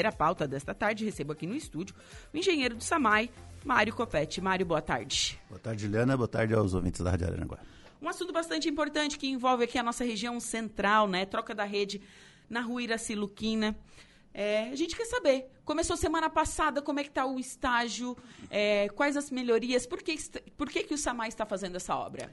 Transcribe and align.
A 0.00 0.12
pauta 0.12 0.46
desta 0.46 0.72
tarde, 0.72 1.04
recebo 1.04 1.32
aqui 1.32 1.44
no 1.44 1.56
estúdio 1.56 1.92
o 2.32 2.36
engenheiro 2.36 2.76
do 2.76 2.84
SAMAI, 2.84 3.28
Mário 3.64 3.92
Copete. 3.92 4.40
Mário, 4.40 4.64
boa 4.64 4.80
tarde. 4.80 5.36
Boa 5.48 5.58
tarde, 5.58 5.82
Juliana. 5.82 6.16
Boa 6.16 6.28
tarde 6.28 6.54
aos 6.54 6.72
ouvintes 6.72 7.00
da 7.00 7.10
Rádio 7.10 7.26
Araranguá. 7.26 7.58
Um 8.00 8.08
assunto 8.08 8.32
bastante 8.32 8.68
importante 8.68 9.18
que 9.18 9.26
envolve 9.26 9.64
aqui 9.64 9.76
a 9.76 9.82
nossa 9.82 10.04
região 10.04 10.38
central, 10.38 11.08
né? 11.08 11.26
Troca 11.26 11.52
da 11.52 11.64
rede 11.64 12.00
na 12.48 12.60
rua 12.60 12.80
Iraciluquina. 12.80 13.76
É, 14.32 14.68
a 14.68 14.76
gente 14.76 14.94
quer 14.94 15.06
saber, 15.06 15.50
começou 15.64 15.96
semana 15.96 16.30
passada, 16.30 16.80
como 16.80 17.00
é 17.00 17.02
que 17.02 17.08
está 17.08 17.26
o 17.26 17.40
estágio, 17.40 18.16
é, 18.50 18.88
quais 18.90 19.16
as 19.16 19.32
melhorias, 19.32 19.84
por 19.84 20.00
que, 20.00 20.14
por 20.56 20.70
que, 20.70 20.84
que 20.84 20.94
o 20.94 20.98
SAMAI 20.98 21.26
está 21.28 21.44
fazendo 21.44 21.74
essa 21.74 21.96
obra? 21.96 22.32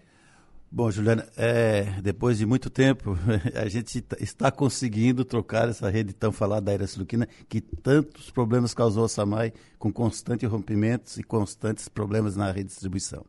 Bom, 0.71 0.91
Juliana, 0.91 1.25
é, 1.37 2.01
depois 2.01 2.37
de 2.37 2.45
muito 2.45 2.69
tempo, 2.69 3.17
a 3.55 3.69
gente 3.69 4.03
está 4.19 4.51
conseguindo 4.51 5.23
trocar 5.23 5.69
essa 5.69 5.89
rede 5.89 6.11
tão 6.11 6.31
falada 6.31 6.65
da 6.65 6.73
Iraciluquina, 6.73 7.27
que 7.47 7.61
tantos 7.61 8.29
problemas 8.29 8.73
causou 8.73 9.03
ao 9.03 9.09
SAMAI, 9.09 9.53
com 9.79 9.93
constantes 9.93 10.49
rompimentos 10.49 11.17
e 11.17 11.23
constantes 11.23 11.87
problemas 11.87 12.35
na 12.35 12.47
rede 12.47 12.63
de 12.63 12.69
distribuição. 12.69 13.23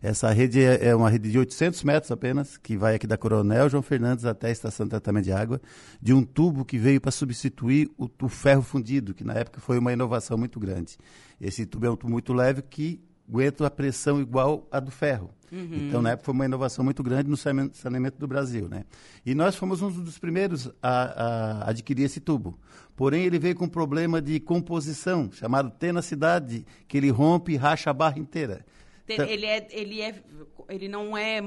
Essa 0.00 0.30
rede 0.30 0.62
é, 0.62 0.88
é 0.88 0.94
uma 0.94 1.10
rede 1.10 1.30
de 1.30 1.38
800 1.38 1.82
metros 1.82 2.10
apenas, 2.12 2.56
que 2.56 2.76
vai 2.76 2.94
aqui 2.94 3.06
da 3.06 3.18
Coronel 3.18 3.68
João 3.68 3.82
Fernandes 3.82 4.24
até 4.24 4.46
a 4.46 4.52
estação 4.52 4.86
de 4.86 4.90
tratamento 4.90 5.24
de 5.24 5.32
água, 5.32 5.60
de 6.00 6.14
um 6.14 6.22
tubo 6.22 6.64
que 6.64 6.78
veio 6.78 7.00
para 7.00 7.10
substituir 7.10 7.90
o, 7.98 8.08
o 8.22 8.28
ferro 8.28 8.62
fundido, 8.62 9.12
que 9.12 9.24
na 9.24 9.34
época 9.34 9.60
foi 9.60 9.78
uma 9.78 9.92
inovação 9.92 10.38
muito 10.38 10.60
grande. 10.60 10.96
Esse 11.40 11.66
tubo 11.66 11.86
é 11.86 11.90
um 11.90 11.96
tubo 11.96 12.12
muito 12.12 12.32
leve 12.32 12.62
que 12.62 13.00
aguenta 13.28 13.66
a 13.66 13.70
pressão 13.70 14.20
igual 14.20 14.66
à 14.70 14.80
do 14.80 14.90
ferro. 14.90 15.30
Uhum. 15.50 15.88
Então, 15.88 16.02
na 16.02 16.10
época, 16.10 16.26
foi 16.26 16.34
uma 16.34 16.44
inovação 16.44 16.84
muito 16.84 17.02
grande 17.02 17.28
no 17.28 17.36
saneamento 17.36 18.18
do 18.18 18.26
Brasil. 18.26 18.68
Né? 18.68 18.84
E 19.24 19.34
nós 19.34 19.56
fomos 19.56 19.80
um 19.80 19.90
dos 19.90 20.18
primeiros 20.18 20.70
a, 20.82 21.62
a 21.62 21.70
adquirir 21.70 22.04
esse 22.04 22.20
tubo. 22.20 22.58
Porém, 22.96 23.24
ele 23.24 23.38
veio 23.38 23.54
com 23.54 23.64
um 23.64 23.68
problema 23.68 24.20
de 24.20 24.40
composição, 24.40 25.30
chamado 25.32 25.70
tenacidade, 25.70 26.66
que 26.86 26.96
ele 26.96 27.10
rompe 27.10 27.52
e 27.52 27.56
racha 27.56 27.90
a 27.90 27.94
barra 27.94 28.18
inteira. 28.18 28.64
Então, 29.08 29.24
ele, 29.24 29.46
é, 29.46 29.66
ele, 29.70 30.02
é, 30.02 30.14
ele 30.68 30.88
não 30.88 31.16
é 31.16 31.40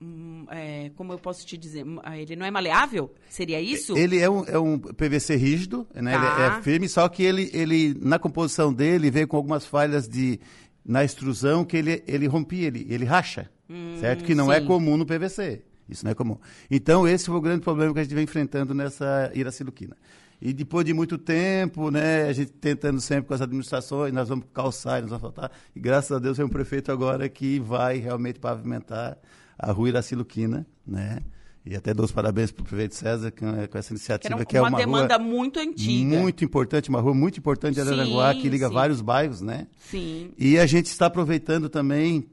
hum, 0.00 0.46
é, 0.50 0.90
como 0.94 1.12
eu 1.12 1.18
posso 1.18 1.44
te 1.44 1.56
dizer, 1.56 1.84
ele 2.16 2.36
não 2.36 2.46
é 2.46 2.50
maleável? 2.50 3.12
Seria 3.28 3.60
isso? 3.60 3.96
Ele 3.96 4.18
é 4.18 4.30
um, 4.30 4.44
é 4.44 4.58
um 4.58 4.78
PVC 4.78 5.34
rígido, 5.34 5.86
né? 5.94 6.12
Tá. 6.12 6.34
ele 6.34 6.42
é 6.42 6.62
firme, 6.62 6.88
só 6.88 7.08
que 7.08 7.22
ele, 7.22 7.50
ele, 7.52 7.96
na 8.00 8.18
composição 8.18 8.72
dele, 8.72 9.10
veio 9.10 9.26
com 9.26 9.36
algumas 9.36 9.66
falhas 9.66 10.08
de, 10.08 10.38
na 10.84 11.04
extrusão 11.04 11.64
que 11.64 11.76
ele, 11.76 12.02
ele 12.06 12.26
rompia, 12.26 12.66
ele, 12.66 12.86
ele 12.88 13.04
racha, 13.04 13.50
hum, 13.68 13.96
certo? 14.00 14.24
Que 14.24 14.34
não 14.34 14.52
é 14.52 14.58
sim. 14.58 14.64
é 14.64 14.66
comum 14.66 14.96
no 14.96 15.06
PVC. 15.06 15.62
Isso 15.88 16.04
não 16.04 16.12
é 16.12 16.14
comum. 16.14 16.36
Então, 16.70 17.08
esse 17.08 17.26
foi 17.26 17.36
o 17.36 17.40
grande 17.40 17.62
problema 17.62 17.92
que 17.94 18.00
a 18.00 18.02
gente 18.02 18.14
vem 18.14 18.24
enfrentando 18.24 18.74
nessa 18.74 19.30
iraciluquina. 19.34 19.96
E 20.40 20.52
depois 20.52 20.84
de 20.84 20.92
muito 20.92 21.18
tempo, 21.18 21.90
né, 21.90 22.28
a 22.28 22.32
gente 22.32 22.52
tentando 22.52 23.00
sempre 23.00 23.26
com 23.26 23.34
as 23.34 23.40
administrações, 23.40 24.12
nós 24.12 24.28
vamos 24.28 24.44
calçar, 24.54 25.00
nós 25.00 25.10
vamos 25.10 25.22
faltar. 25.22 25.50
E 25.74 25.80
graças 25.80 26.12
a 26.12 26.18
Deus 26.20 26.36
tem 26.36 26.46
um 26.46 26.48
prefeito 26.48 26.92
agora 26.92 27.28
que 27.28 27.58
vai 27.58 27.98
realmente 27.98 28.38
pavimentar 28.38 29.18
a 29.58 29.72
rua 29.72 29.88
Iraciluquina, 29.88 30.64
né? 30.86 31.20
E 31.64 31.76
até 31.76 31.92
dou 31.92 32.04
os 32.04 32.12
parabéns 32.12 32.50
para 32.50 32.62
o 32.62 32.64
prefeito 32.64 32.94
César 32.94 33.30
com, 33.30 33.66
com 33.66 33.78
essa 33.78 33.92
iniciativa, 33.92 34.38
que, 34.38 34.46
que 34.46 34.56
é 34.56 34.62
uma, 34.62 34.76
demanda 34.76 35.18
muito 35.18 35.58
antiga. 35.58 36.18
Muito 36.18 36.44
importante, 36.44 36.88
uma 36.88 37.00
rua 37.00 37.14
muito 37.14 37.38
importante 37.38 37.74
de 37.74 37.80
Araranguá, 37.80 38.32
sim, 38.32 38.40
que 38.40 38.48
liga 38.48 38.68
sim. 38.68 38.74
vários 38.74 39.00
bairros, 39.00 39.40
né? 39.40 39.66
Sim. 39.78 40.30
E 40.38 40.58
a 40.58 40.66
gente 40.66 40.86
está 40.86 41.06
aproveitando 41.06 41.68
também, 41.68 42.26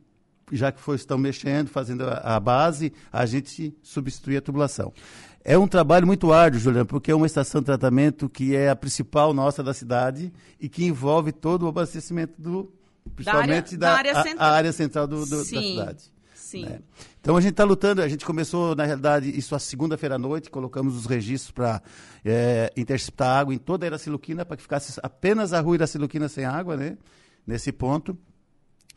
já 0.52 0.72
que 0.72 0.80
foi, 0.80 0.96
estão 0.96 1.18
mexendo, 1.18 1.68
fazendo 1.68 2.06
a, 2.06 2.36
a 2.36 2.40
base, 2.40 2.94
a 3.12 3.26
gente 3.26 3.76
substituir 3.82 4.38
a 4.38 4.42
tubulação. 4.42 4.94
É 5.44 5.58
um 5.58 5.68
trabalho 5.68 6.08
muito 6.08 6.34
árduo, 6.34 6.60
Juliano, 6.60 6.88
porque 6.88 7.12
é 7.12 7.16
uma 7.16 7.28
estação 7.28 7.62
de 7.62 7.66
tratamento 7.66 8.28
que 8.28 8.56
é 8.56 8.70
a 8.70 8.76
principal 8.76 9.34
nossa 9.34 9.62
da 9.62 9.74
cidade 9.74 10.34
e 10.60 10.68
que 10.68 10.86
envolve 10.86 11.32
todo 11.32 11.64
o 11.64 11.68
abastecimento 11.68 12.42
do, 12.42 12.74
principalmente 13.16 13.78
da 13.78 13.94
área, 13.94 14.14
da, 14.14 14.22
da 14.22 14.24
área, 14.24 14.36
a, 14.40 14.48
a 14.48 14.52
área 14.52 14.72
central 14.72 15.06
do, 15.06 15.26
do, 15.26 15.38
da 15.38 15.44
cidade. 15.44 16.15
Sim. 16.46 16.66
Né? 16.66 16.80
Então 17.20 17.36
a 17.36 17.42
gente 17.42 17.52
está 17.54 17.64
lutando, 17.64 18.04
a 18.04 18.08
gente 18.08 18.24
começou, 18.24 18.76
na 18.76 18.86
realidade, 18.86 19.36
isso 19.36 19.56
a 19.56 19.60
segunda-feira 19.60 20.14
à 20.14 20.20
noite, 20.20 20.52
colocamos 20.52 20.96
os 20.96 21.08
registros 21.08 21.52
para 21.52 21.82
é, 22.24 22.72
interceptar 22.78 23.40
água 23.40 23.52
em 23.52 23.58
toda 23.58 23.84
a 23.84 23.88
Iraciluquina, 23.88 24.46
para 24.46 24.56
que 24.56 24.62
ficasse 24.62 25.00
apenas 25.02 25.54
a 25.54 25.60
rua 25.60 25.74
Iraciluquina 25.74 26.30
sem 26.30 26.46
água, 26.46 26.78
né? 26.78 27.00
Nesse 27.48 27.72
ponto. 27.72 28.16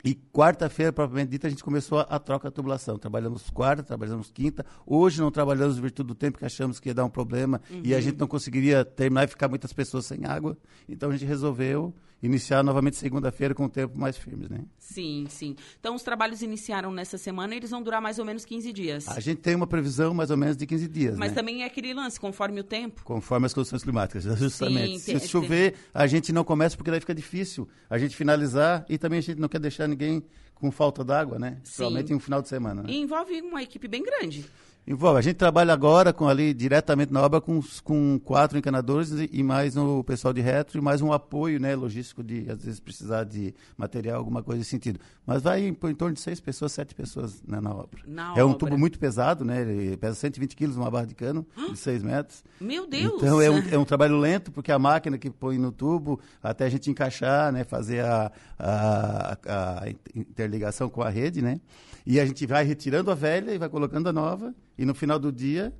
E 0.03 0.13
quarta-feira, 0.13 0.93
propriamente 0.93 1.31
dita, 1.31 1.47
a 1.47 1.49
gente 1.49 1.63
começou 1.63 1.99
a, 1.99 2.03
a, 2.03 2.19
troca 2.19 2.49
da 2.49 2.51
tubulação. 2.51 2.99
Trabalhamos 2.99 3.49
quarta, 3.49 3.81
trabalhamos 3.81 4.31
quinta. 4.31 4.63
Hoje 4.85 5.19
não 5.19 5.31
trabalhamos 5.31 5.77
em 5.77 5.81
virtude 5.81 6.07
do 6.07 6.15
tempo 6.15 6.37
que 6.37 6.45
achamos 6.45 6.79
que 6.79 6.89
ia 6.89 6.93
dar 6.93 7.05
um 7.05 7.09
problema 7.09 7.59
uhum. 7.69 7.81
e 7.83 7.95
a 7.95 7.99
gente 7.99 8.17
não 8.17 8.27
conseguiria 8.27 8.85
terminar 8.85 9.23
e 9.23 9.27
ficar 9.27 9.49
muitas 9.49 9.73
pessoas 9.73 10.05
sem 10.05 10.23
água. 10.25 10.55
Então 10.87 11.09
a 11.09 11.11
gente 11.13 11.25
resolveu 11.25 11.93
iniciar 12.21 12.63
novamente 12.63 12.97
segunda-feira 12.97 13.55
com 13.55 13.65
o 13.65 13.69
tempo 13.69 13.97
mais 13.97 14.17
firme, 14.17 14.47
né? 14.49 14.59
Sim, 14.77 15.25
sim. 15.29 15.55
Então 15.79 15.95
os 15.95 16.03
trabalhos 16.03 16.41
iniciaram 16.41 16.91
nessa 16.91 17.17
semana 17.17 17.53
e 17.53 17.57
eles 17.57 17.69
vão 17.69 17.81
durar 17.81 18.01
mais 18.01 18.19
ou 18.19 18.25
menos 18.25 18.45
15 18.45 18.73
dias. 18.73 19.07
A 19.07 19.19
gente 19.19 19.39
tem 19.39 19.55
uma 19.55 19.67
previsão 19.67 20.13
mais 20.13 20.29
ou 20.29 20.37
menos 20.37 20.57
de 20.57 20.65
15 20.65 20.87
dias, 20.87 21.17
Mas 21.17 21.31
né? 21.31 21.35
também 21.35 21.63
é 21.63 21.65
aquele 21.65 21.93
lance, 21.93 22.19
conforme 22.19 22.59
o 22.59 22.63
tempo. 22.63 23.01
Conforme 23.03 23.45
as 23.45 23.53
condições 23.53 23.83
climáticas, 23.83 24.23
justamente. 24.37 24.99
Sim, 24.99 25.19
Se 25.19 25.27
chover, 25.27 25.75
a 25.93 26.07
gente 26.07 26.33
não 26.33 26.43
começa 26.43 26.75
porque 26.75 26.91
daí 26.91 26.99
fica 26.99 27.15
difícil 27.15 27.67
a 27.89 27.97
gente 27.97 28.15
finalizar 28.15 28.85
e 28.89 28.97
também 28.97 29.19
a 29.19 29.21
gente 29.21 29.39
não 29.39 29.47
quer 29.47 29.59
deixar 29.59 29.87
ninguém 29.87 30.23
com 30.55 30.71
falta 30.71 31.03
d'água, 31.03 31.39
né? 31.39 31.57
Principalmente 31.63 32.11
em 32.11 32.15
um 32.15 32.19
final 32.19 32.41
de 32.41 32.49
semana. 32.49 32.83
Né? 32.83 32.89
E 32.91 32.97
envolve 32.97 33.41
uma 33.41 33.63
equipe 33.63 33.87
bem 33.87 34.03
grande. 34.03 34.45
Envolve. 34.89 35.19
A 35.19 35.21
gente 35.21 35.35
trabalha 35.35 35.71
agora 35.71 36.11
com 36.11 36.27
ali 36.27 36.51
diretamente 36.51 37.13
na 37.13 37.21
obra 37.21 37.39
com, 37.39 37.61
com 37.83 38.19
quatro 38.19 38.57
encanadores 38.57 39.11
e, 39.11 39.29
e 39.31 39.43
mais 39.43 39.77
o 39.77 40.03
pessoal 40.03 40.33
de 40.33 40.41
retro 40.41 40.79
e 40.79 40.81
mais 40.81 40.99
um 41.01 41.13
apoio 41.13 41.59
né, 41.59 41.75
logístico 41.75 42.08
de 42.23 42.49
às 42.49 42.63
vezes 42.63 42.79
precisar 42.79 43.23
de 43.23 43.53
material, 43.77 44.17
alguma 44.17 44.43
coisa 44.43 44.59
nesse 44.59 44.69
sentido. 44.69 44.99
Mas 45.25 45.41
vai 45.41 45.61
em, 45.61 45.69
em 45.69 45.95
torno 45.95 46.13
de 46.13 46.19
seis 46.19 46.39
pessoas, 46.39 46.71
sete 46.71 46.93
pessoas 46.93 47.41
né, 47.47 47.59
na 47.59 47.71
obra. 47.71 48.01
Na 48.05 48.33
é 48.35 48.43
um 48.43 48.49
obra. 48.49 48.59
tubo 48.59 48.77
muito 48.77 48.99
pesado, 48.99 49.45
né? 49.45 49.61
Ele 49.61 49.97
pesa 49.97 50.15
120 50.15 50.55
quilos 50.55 50.75
uma 50.75 50.89
barra 50.89 51.05
de 51.05 51.15
cano 51.15 51.45
de 51.69 51.77
seis 51.77 52.03
metros. 52.03 52.43
Meu 52.59 52.87
Deus! 52.87 53.15
Então 53.15 53.41
é 53.41 53.49
um, 53.49 53.59
é 53.71 53.77
um 53.77 53.85
trabalho 53.85 54.17
lento, 54.17 54.51
porque 54.51 54.71
a 54.71 54.79
máquina 54.79 55.17
que 55.17 55.29
põe 55.29 55.57
no 55.57 55.71
tubo, 55.71 56.19
até 56.41 56.65
a 56.65 56.69
gente 56.69 56.89
encaixar, 56.89 57.51
né, 57.51 57.63
fazer 57.63 58.03
a, 58.03 58.31
a, 58.57 59.37
a 59.45 59.89
interligação 60.15 60.89
com 60.89 61.01
a 61.01 61.09
rede, 61.09 61.41
né? 61.41 61.59
E 62.05 62.19
a 62.19 62.25
gente 62.25 62.45
vai 62.45 62.63
retirando 62.63 63.11
a 63.11 63.15
velha 63.15 63.51
e 63.51 63.57
vai 63.57 63.69
colocando 63.69 64.09
a 64.09 64.13
nova. 64.13 64.53
E 64.77 64.85
no 64.85 64.95
final 64.95 65.19
do 65.19 65.31
dia, 65.31 65.73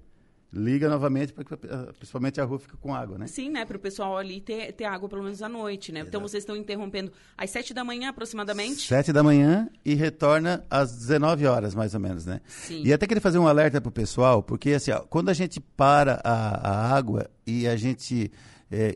liga 0.51 0.89
novamente, 0.89 1.31
para 1.31 1.43
que 1.43 1.55
principalmente 1.97 2.41
a 2.41 2.43
rua 2.43 2.59
fica 2.59 2.75
com 2.77 2.93
água, 2.93 3.17
né? 3.17 3.27
Sim, 3.27 3.49
né? 3.49 3.65
Para 3.65 3.77
o 3.77 3.79
pessoal 3.79 4.17
ali 4.17 4.41
ter, 4.41 4.71
ter 4.73 4.85
água 4.85 5.07
pelo 5.07 5.23
menos 5.23 5.41
à 5.41 5.49
noite, 5.49 5.91
né? 5.91 5.99
Então, 5.99 6.07
Exato. 6.07 6.17
Então 6.17 6.21
vocês 6.27 6.41
estão 6.41 6.55
interrompendo 6.55 7.11
às 7.37 7.49
sete 7.51 7.73
da 7.73 7.83
manhã, 7.83 8.09
aproximadamente? 8.09 8.87
Sete 8.87 9.13
da 9.13 9.21
manhã 9.21 9.69
e 9.85 9.93
retorna 9.93 10.65
às 10.69 10.95
19 10.97 11.45
horas, 11.45 11.75
mais 11.75 11.93
ou 11.93 11.99
menos, 11.99 12.25
né? 12.25 12.41
Sim. 12.47 12.81
E 12.83 12.91
até 12.91 13.05
queria 13.05 13.21
fazer 13.21 13.37
um 13.37 13.47
alerta 13.47 13.79
para 13.79 13.89
o 13.89 13.91
pessoal, 13.91 14.41
porque 14.41 14.71
assim, 14.71 14.91
ó, 14.91 15.01
quando 15.01 15.29
a 15.29 15.33
gente 15.33 15.59
para 15.59 16.19
a, 16.23 16.69
a 16.69 16.95
água 16.95 17.29
e 17.45 17.67
a 17.67 17.75
gente 17.75 18.31
é, 18.71 18.95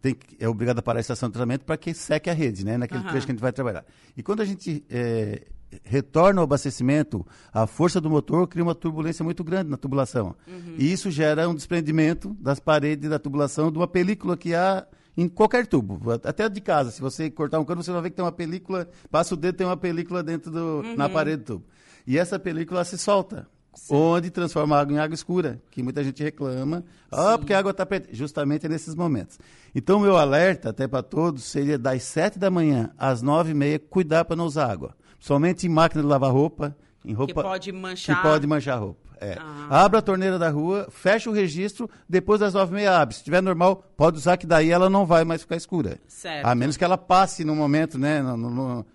tem, 0.00 0.16
é 0.38 0.48
obrigado 0.48 0.78
a 0.78 0.82
parar 0.82 0.98
a 0.98 1.00
estação 1.00 1.28
de 1.28 1.34
tratamento 1.34 1.64
para 1.64 1.76
que 1.76 1.92
seque 1.94 2.30
a 2.30 2.32
rede, 2.32 2.64
né? 2.64 2.76
Naquele 2.76 3.00
uhum. 3.00 3.08
trecho 3.08 3.26
que 3.26 3.32
a 3.32 3.34
gente 3.34 3.42
vai 3.42 3.52
trabalhar. 3.52 3.84
E 4.16 4.22
quando 4.22 4.40
a 4.40 4.44
gente 4.44 4.84
é, 4.90 5.42
retorna 5.82 6.40
o 6.40 6.44
abastecimento, 6.44 7.26
a 7.52 7.66
força 7.66 8.00
do 8.00 8.10
motor 8.10 8.46
cria 8.46 8.62
uma 8.62 8.74
turbulência 8.74 9.24
muito 9.24 9.42
grande 9.42 9.70
na 9.70 9.76
tubulação. 9.76 10.34
Uhum. 10.46 10.74
E 10.78 10.92
isso 10.92 11.10
gera 11.10 11.48
um 11.48 11.54
desprendimento 11.54 12.36
das 12.40 12.58
paredes 12.58 13.08
da 13.08 13.18
tubulação 13.18 13.70
de 13.70 13.78
uma 13.78 13.88
película 13.88 14.36
que 14.36 14.54
há 14.54 14.86
em 15.16 15.28
qualquer 15.28 15.66
tubo, 15.66 16.00
até 16.10 16.48
de 16.48 16.60
casa. 16.60 16.90
Se 16.90 17.00
você 17.00 17.30
cortar 17.30 17.60
um 17.60 17.64
cano, 17.64 17.82
você 17.82 17.92
vai 17.92 18.02
ver 18.02 18.10
que 18.10 18.16
tem 18.16 18.24
uma 18.24 18.32
película, 18.32 18.88
passa 19.10 19.34
o 19.34 19.36
dedo, 19.36 19.56
tem 19.56 19.66
uma 19.66 19.76
película 19.76 20.22
dentro 20.22 20.50
do, 20.50 20.82
uhum. 20.82 20.96
na 20.96 21.08
parede 21.08 21.42
do 21.42 21.44
tubo. 21.44 21.64
E 22.06 22.18
essa 22.18 22.38
película 22.38 22.84
se 22.84 22.98
solta. 22.98 23.46
Sim. 23.74 23.94
Onde 23.94 24.30
transforma 24.30 24.76
a 24.76 24.80
água 24.80 24.94
em 24.94 24.98
água 24.98 25.14
escura, 25.14 25.60
que 25.70 25.82
muita 25.82 26.04
gente 26.04 26.22
reclama. 26.22 26.84
Ah, 27.10 27.38
porque 27.38 27.54
a 27.54 27.58
água 27.58 27.70
está 27.70 27.86
preta. 27.86 28.08
Justamente 28.12 28.68
nesses 28.68 28.94
momentos. 28.94 29.38
Então, 29.74 29.98
meu 29.98 30.18
alerta, 30.18 30.70
até 30.70 30.86
para 30.86 31.02
todos, 31.02 31.44
seria 31.44 31.78
das 31.78 32.02
7 32.02 32.38
da 32.38 32.50
manhã 32.50 32.90
às 32.98 33.22
9 33.22 33.52
e 33.52 33.54
meia, 33.54 33.78
cuidar 33.78 34.26
para 34.26 34.36
não 34.36 34.44
usar 34.44 34.70
água. 34.70 34.94
Somente 35.22 35.68
em 35.68 35.68
máquina 35.68 36.02
de 36.02 36.08
lavar 36.08 36.32
roupa, 36.32 36.76
em 37.04 37.12
roupa. 37.12 37.32
Que 37.32 37.40
pode 37.40 37.70
manchar. 37.70 38.16
Que 38.16 38.22
pode 38.22 38.44
manchar 38.44 38.80
roupa. 38.80 39.08
É. 39.20 39.36
Ah. 39.38 39.84
Abra 39.84 40.00
a 40.00 40.02
torneira 40.02 40.36
da 40.36 40.50
rua, 40.50 40.88
fecha 40.90 41.30
o 41.30 41.32
registro, 41.32 41.88
depois 42.08 42.40
das 42.40 42.54
nove 42.54 42.72
e 42.72 42.74
meia 42.74 42.98
abre. 42.98 43.14
Se 43.14 43.20
estiver 43.20 43.40
normal, 43.40 43.84
pode 43.96 44.16
usar, 44.16 44.36
que 44.36 44.48
daí 44.48 44.72
ela 44.72 44.90
não 44.90 45.06
vai 45.06 45.24
mais 45.24 45.42
ficar 45.42 45.54
escura. 45.54 46.00
Certo. 46.08 46.44
A 46.44 46.56
menos 46.56 46.76
que 46.76 46.82
ela 46.82 46.98
passe 46.98 47.44
no 47.44 47.54
momento, 47.54 47.96
né? 47.96 48.20
No, 48.20 48.36
no, 48.36 48.86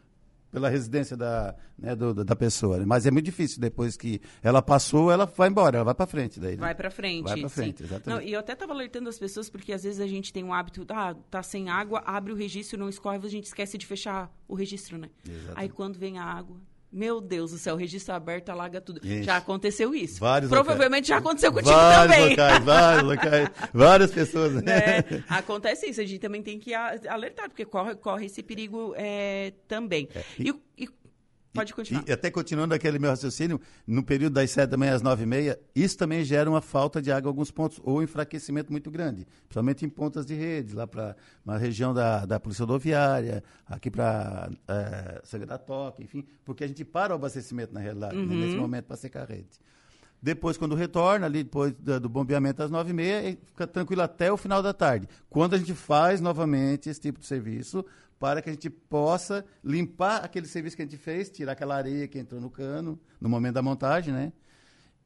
pela 0.52 0.70
residência 0.70 1.16
da, 1.16 1.56
né, 1.78 1.96
do, 1.96 2.24
da 2.24 2.36
pessoa. 2.36 2.84
Mas 2.86 3.06
é 3.06 3.12
muito 3.12 3.26
difícil. 3.26 3.60
Depois 3.60 3.98
que 3.98 4.22
ela 4.42 4.62
passou, 4.62 5.12
ela 5.12 5.26
vai 5.26 5.50
embora, 5.50 5.78
ela 5.78 5.86
vai 5.86 5.96
para 5.96 6.08
frente. 6.08 6.40
Daí, 6.40 6.56
né? 6.56 6.58
Vai 6.58 6.76
para 6.76 6.90
frente. 6.90 7.24
Vai 7.24 7.40
para 7.40 7.50
frente, 7.50 7.80
sim. 7.80 7.84
exatamente. 7.84 8.22
Não, 8.22 8.28
e 8.28 8.34
eu 8.34 8.40
até 8.40 8.54
estava 8.54 8.74
alertando 8.74 9.10
as 9.10 9.20
pessoas, 9.20 9.50
porque 9.50 9.74
às 9.74 9.84
vezes 9.84 10.00
a 10.00 10.08
gente 10.08 10.32
tem 10.32 10.44
um 10.44 10.54
hábito, 10.54 10.86
ah, 10.90 11.16
tá 11.30 11.44
sem 11.44 11.70
água, 11.70 12.02
abre 12.06 12.32
o 12.32 12.36
registro, 12.36 12.80
não 12.80 12.90
escorre, 12.90 13.18
a 13.18 13.30
gente 13.30 13.46
esquece 13.46 13.78
de 13.78 13.86
fechar 13.86 14.32
o 14.48 14.56
registro, 14.56 14.98
né? 14.98 15.10
Exatamente. 15.28 15.60
Aí 15.60 15.70
quando 15.70 15.98
vem 15.98 16.18
a 16.18 16.24
água, 16.24 16.58
Meu 16.98 17.22
Deus 17.22 17.52
do 17.52 17.60
céu, 17.60 17.76
registro 17.76 18.14
aberto 18.16 18.50
alaga 18.50 18.82
tudo. 18.82 19.00
Gente, 19.04 19.24
já 19.26 19.38
aconteceu 19.38 19.94
isso. 19.94 20.20
vários 20.20 20.50
Provavelmente 20.50 21.08
já 21.08 21.18
aconteceu 21.18 21.54
contigo 21.54 21.76
vários 21.76 22.16
também. 22.16 22.30
Locais, 22.32 22.64
vários 22.64 23.04
locais, 23.08 23.50
várias 23.72 24.12
pessoas. 24.12 24.54
Né? 24.54 24.64
né? 24.64 25.24
Acontece 25.30 25.86
isso, 25.88 26.02
a 26.02 26.06
gente 26.06 26.20
também 26.20 26.42
tem 26.42 26.58
que 26.58 26.74
alertar, 26.74 27.50
porque 27.50 27.66
corre, 27.66 27.94
corre 27.96 28.26
esse 28.26 28.42
perigo 28.42 28.96
é, 28.98 29.54
também. 29.68 30.10
e- 30.40 30.50
E, 30.50 30.84
e- 30.86 30.90
pode 31.54 31.74
continuar. 31.74 32.04
E 32.08 32.12
até 32.12 32.30
continuando 32.30 32.74
aquele 32.74 33.00
meu 33.00 33.10
raciocínio, 33.10 33.60
no 33.86 34.04
período 34.04 34.34
das 34.34 34.52
7 34.52 34.70
da 34.70 34.78
manhã 34.78 34.94
às 34.96 35.02
9 35.02 35.24
e 35.24 35.26
meia, 35.26 35.60
isso 35.76 35.98
também 35.98 36.24
gera 36.24 36.50
uma 36.50 36.62
falta 36.62 37.02
de 37.02 37.12
água 37.12 37.28
em 37.30 37.32
alguns 37.32 37.50
pontos, 37.52 37.80
ou 37.84 38.04
enfraquecimento 38.04 38.72
muito 38.72 38.92
grande, 38.92 39.26
principalmente 39.48 39.86
em 39.86 39.90
pontas 39.90 40.26
de 40.26 40.34
rede, 40.36 40.76
lá 40.76 40.86
para 40.86 41.16
uma 41.46 41.58
região 41.58 41.94
da, 41.94 42.26
da 42.26 42.40
Polícia 42.40 42.64
Rodoviária, 42.64 43.44
aqui 43.66 43.90
para 43.90 44.50
é, 44.68 45.22
Sanga 45.24 45.46
da 45.46 45.58
Toca, 45.58 46.04
enfim, 46.04 46.24
porque 46.46 46.64
a 46.64 46.68
gente 46.68 46.86
para 46.86 47.14
o 47.14 47.16
abastecimento 47.16 47.74
na 47.74 47.80
realidade, 47.80 48.16
né, 48.16 48.22
Uhum. 48.22 48.40
nesse 48.42 48.56
momento 48.58 48.86
para 48.86 48.96
secar 48.98 49.24
a 49.24 49.26
rede. 49.26 49.60
Depois, 50.22 50.58
quando 50.58 50.74
retorna, 50.74 51.28
ali 51.28 51.44
depois 51.44 51.74
do 51.74 52.10
bombeamento 52.10 52.64
às 52.64 52.72
nove 52.72 52.90
e 52.90 52.94
meia, 52.94 53.30
e 53.30 53.36
fica 53.46 53.68
tranquilo 53.68 54.02
até 54.02 54.32
o 54.32 54.38
final 54.38 54.64
da 54.64 54.74
tarde. 54.74 55.08
Quando 55.30 55.54
a 55.54 55.58
gente 55.60 55.76
faz 55.76 56.20
novamente 56.20 56.90
esse 56.90 57.00
tipo 57.00 57.20
de 57.20 57.26
serviço, 57.28 57.86
para 58.20 58.42
que 58.42 58.50
a 58.50 58.54
gente 58.54 58.70
possa 58.70 59.46
limpar 59.64 60.24
aquele 60.24 60.48
serviço 60.48 60.76
que 60.76 60.82
a 60.82 60.86
gente 60.86 60.98
fez, 60.98 61.30
tirar 61.30 61.52
aquela 61.54 61.76
areia 61.76 62.08
que 62.08 62.18
entrou 62.18 62.42
no 62.42 62.50
cano, 62.50 63.00
no 63.20 63.30
momento 63.30 63.56
da 63.56 63.62
montagem, 63.62 64.14
né? 64.14 64.34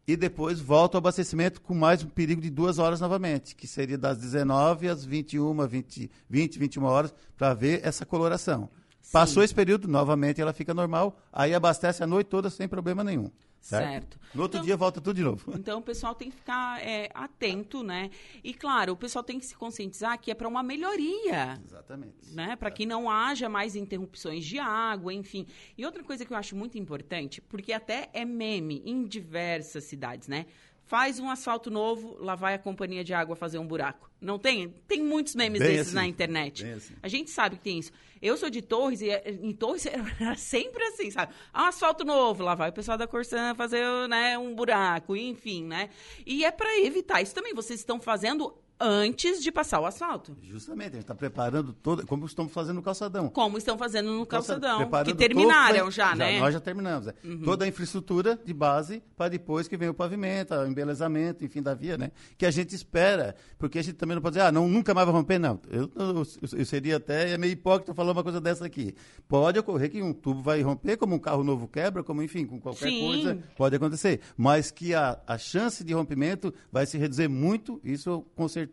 E 0.08 0.16
depois 0.16 0.60
volta 0.60 0.98
o 0.98 1.00
abastecimento 1.00 1.62
com 1.62 1.74
mais 1.74 2.04
um 2.04 2.08
perigo 2.08 2.42
de 2.42 2.50
duas 2.50 2.80
horas 2.80 3.00
novamente, 3.00 3.56
que 3.56 3.68
seria 3.68 3.98
das 3.98 4.18
19 4.18 4.90
às 4.90 5.06
21, 5.06 5.68
20, 5.68 6.12
20 6.30 6.60
21 6.60 6.84
horas, 6.84 7.14
para 7.38 7.54
ver 7.54 7.82
essa 7.84 8.06
coloração. 8.06 8.70
Passou 9.12 9.44
esse 9.44 9.54
período, 9.54 9.88
novamente 9.88 10.42
ela 10.42 10.54
fica 10.54 10.74
normal, 10.74 11.20
aí 11.32 11.54
abastece 11.54 12.04
a 12.04 12.08
noite 12.08 12.28
toda 12.28 12.50
sem 12.50 12.68
problema 12.68 13.04
nenhum. 13.04 13.30
Certo. 13.62 13.88
Certo. 13.92 14.20
No 14.34 14.42
outro 14.42 14.58
Então- 14.58 14.66
dia 14.66 14.76
volta 14.76 15.00
tudo 15.00 15.16
de 15.16 15.24
novo. 15.24 15.54
Então 15.56 15.80
o 15.80 15.82
pessoal 15.84 16.16
tem 16.16 16.32
que 16.32 16.36
ficar 16.38 16.82
é, 16.82 17.10
atento, 17.14 17.84
né? 17.84 18.10
E 18.44 18.54
claro, 18.54 18.94
o 18.94 18.98
pessoal 18.98 19.24
tem 19.24 19.40
que 19.40 19.46
se 19.46 19.56
conscientizar 19.56 20.20
que 20.20 20.32
é 20.32 20.34
para 20.34 20.48
uma 20.48 20.64
melhoria. 20.64 21.60
Exatamente. 21.64 22.34
Né? 22.34 22.56
Para 22.56 22.72
que 22.72 22.86
não 22.86 23.10
haja 23.10 23.48
mais 23.48 23.76
interrupções 23.76 24.44
de 24.46 24.58
água, 24.58 25.14
enfim. 25.14 25.46
E 25.78 25.86
outra 25.86 26.04
coisa 26.04 26.26
que 26.26 26.34
eu 26.34 26.38
acho 26.38 26.56
muito 26.56 26.78
importante, 26.78 27.40
porque 27.40 27.72
até 27.72 28.10
é 28.14 28.26
meme 28.26 28.82
em 28.86 29.04
diversas 29.06 29.84
cidades, 29.84 30.28
né? 30.28 30.48
Faz 30.92 31.22
um 31.22 31.30
asfalto 31.30 31.72
novo, 31.72 32.18
lá 32.20 32.36
vai 32.36 32.54
a 32.54 32.60
companhia 32.60 33.02
de 33.02 33.14
água 33.14 33.34
fazer 33.34 33.58
um 33.58 33.66
buraco. 33.66 34.12
Não 34.20 34.38
tem? 34.38 34.68
Tem 34.90 35.02
muitos 35.02 35.36
memes 35.36 35.60
Bem 35.62 35.70
desses 35.70 35.88
assim, 35.88 35.96
na 35.96 36.06
internet. 36.06 36.66
assim. 36.66 36.94
A 37.02 37.08
gente 37.08 37.32
sabe 37.32 37.56
que 37.56 37.62
tem 37.62 37.80
isso. 37.80 37.94
Eu 38.22 38.36
sou 38.36 38.50
de 38.50 38.62
Torres 38.62 39.00
e 39.00 39.10
é- 39.10 39.32
em 39.42 39.54
Torres 39.54 39.86
era 40.20 40.36
sempre 40.36 40.84
assim, 40.84 41.10
sabe? 41.10 41.34
Ah, 41.54 41.64
um 41.64 41.68
asfalto 41.68 42.04
novo, 42.04 42.44
lá 42.44 42.56
vai 42.56 42.72
o 42.72 42.74
pessoal 42.74 42.98
da 42.98 43.08
Corsã 43.08 43.56
fazer 43.56 43.86
né, 44.10 44.38
um 44.38 44.54
buraco, 44.54 45.16
enfim, 45.16 45.64
né? 45.64 45.90
E 46.26 46.44
é 46.44 46.52
para 46.52 46.78
evitar 46.82 47.22
isso 47.22 47.34
também. 47.34 47.54
Vocês 47.54 47.80
estão 47.80 47.98
fazendo 47.98 48.54
antes 48.82 49.42
de 49.44 49.52
passar 49.52 49.80
o 49.80 49.86
asfalto. 49.86 50.36
Justamente, 50.42 50.90
a 50.90 50.94
gente 50.94 51.02
está 51.02 51.16
preparando 51.16 51.72
todo, 51.74 52.06
como 52.08 52.26
estamos 52.26 52.52
fazendo 52.52 52.76
no 52.78 52.82
calçadão. 52.82 53.30
Como 53.30 53.58
estão 53.58 53.78
fazendo 53.78 54.12
no 54.12 54.26
calçadão, 54.26 54.78
Preparando 54.80 55.08
que 55.08 55.14
terminaram 55.16 55.80
todo- 55.80 55.92
já, 55.92 56.16
né? 56.16 56.34
Uhum. 56.36 56.40
Nós 56.42 56.54
já 56.54 56.60
terminamos. 56.60 57.08
é. 57.08 57.14
Toda 57.44 57.66
a 57.66 57.68
infraestrutura 57.68 58.40
de 58.44 58.54
base 58.54 59.02
para 59.16 59.30
depois 59.30 59.68
que 59.68 59.78
vem 59.78 59.90
o 59.90 59.94
pavimento, 59.94 60.54
o 60.54 60.66
embelezamento, 60.66 61.46
enfim, 61.46 61.62
da 61.62 61.74
via, 61.74 61.98
né? 61.98 62.12
Que 62.38 62.46
a 62.46 62.52
gente 62.52 62.74
espera, 62.74 63.36
porque 63.60 63.80
a 63.80 63.82
gente 63.84 63.96
também 63.96 64.16
não 64.16 64.22
pode 64.22 64.34
dizer, 64.36 64.48
ah, 64.48 64.52
não, 64.52 64.68
nunca 64.68 64.94
mais 64.94 65.06
vai 65.06 65.16
romper, 65.16 65.38
não. 65.40 65.60
Eu, 65.70 65.90
eu- 65.96 66.24
eu 66.60 66.66
seria 66.66 66.98
até 66.98 67.38
meio 67.38 67.54
hipócrita 67.54 67.94
falar 67.94 68.12
uma 68.12 68.24
coisa 68.24 68.42
dessa 68.42 68.66
aqui. 68.66 68.96
Pode 69.28 69.60
ocorrer 69.60 69.90
que 69.92 70.02
um 70.02 70.14
tubo 70.14 70.42
vai 70.42 70.62
romper, 70.62 70.98
como 70.98 71.16
um 71.16 71.20
carro 71.20 71.44
novo 71.44 71.68
quebra, 71.68 72.04
como, 72.04 72.22
enfim, 72.24 72.46
com 72.46 72.60
qualquer 72.60 72.90
Sim. 72.90 73.00
coisa, 73.06 73.38
pode 73.58 73.76
acontecer. 73.76 74.22
Mas 74.36 74.72
que 74.72 74.94
a, 74.96 75.20
a 75.28 75.38
chance 75.38 75.84
de 75.84 75.94
rompimento 75.94 76.54
vai 76.72 76.86
se 76.86 76.98
reduzir 76.98 77.28
muito, 77.28 77.80
isso 77.84 78.26
com 78.36 78.48
certeza 78.48 78.71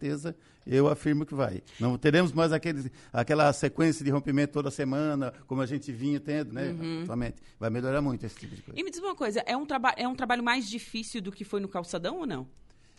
eu 0.66 0.86
afirmo 0.88 1.24
que 1.26 1.34
vai. 1.34 1.62
Não 1.80 1.96
teremos 1.98 2.32
mais 2.32 2.52
aquele, 2.52 2.90
aquela 3.12 3.52
sequência 3.52 4.04
de 4.04 4.10
rompimento 4.10 4.52
toda 4.52 4.70
semana, 4.70 5.32
como 5.46 5.60
a 5.60 5.66
gente 5.66 5.90
vinha 5.92 6.20
tendo, 6.20 6.52
né? 6.52 6.74
Atualmente. 7.02 7.36
Vai 7.58 7.70
melhorar 7.70 8.00
muito 8.02 8.24
esse 8.26 8.36
tipo 8.36 8.54
de 8.54 8.62
coisa. 8.62 8.76
Uhum. 8.76 8.80
E 8.80 8.84
me 8.84 8.90
diz 8.90 9.00
uma 9.00 9.14
coisa, 9.14 9.40
é 9.46 9.56
um, 9.56 9.64
traba 9.66 9.94
é 9.96 10.06
um 10.06 10.14
trabalho 10.14 10.42
mais 10.42 10.68
difícil 10.68 11.20
do 11.22 11.32
que 11.32 11.44
foi 11.44 11.60
no 11.60 11.68
calçadão 11.68 12.18
ou 12.18 12.26
não? 12.26 12.46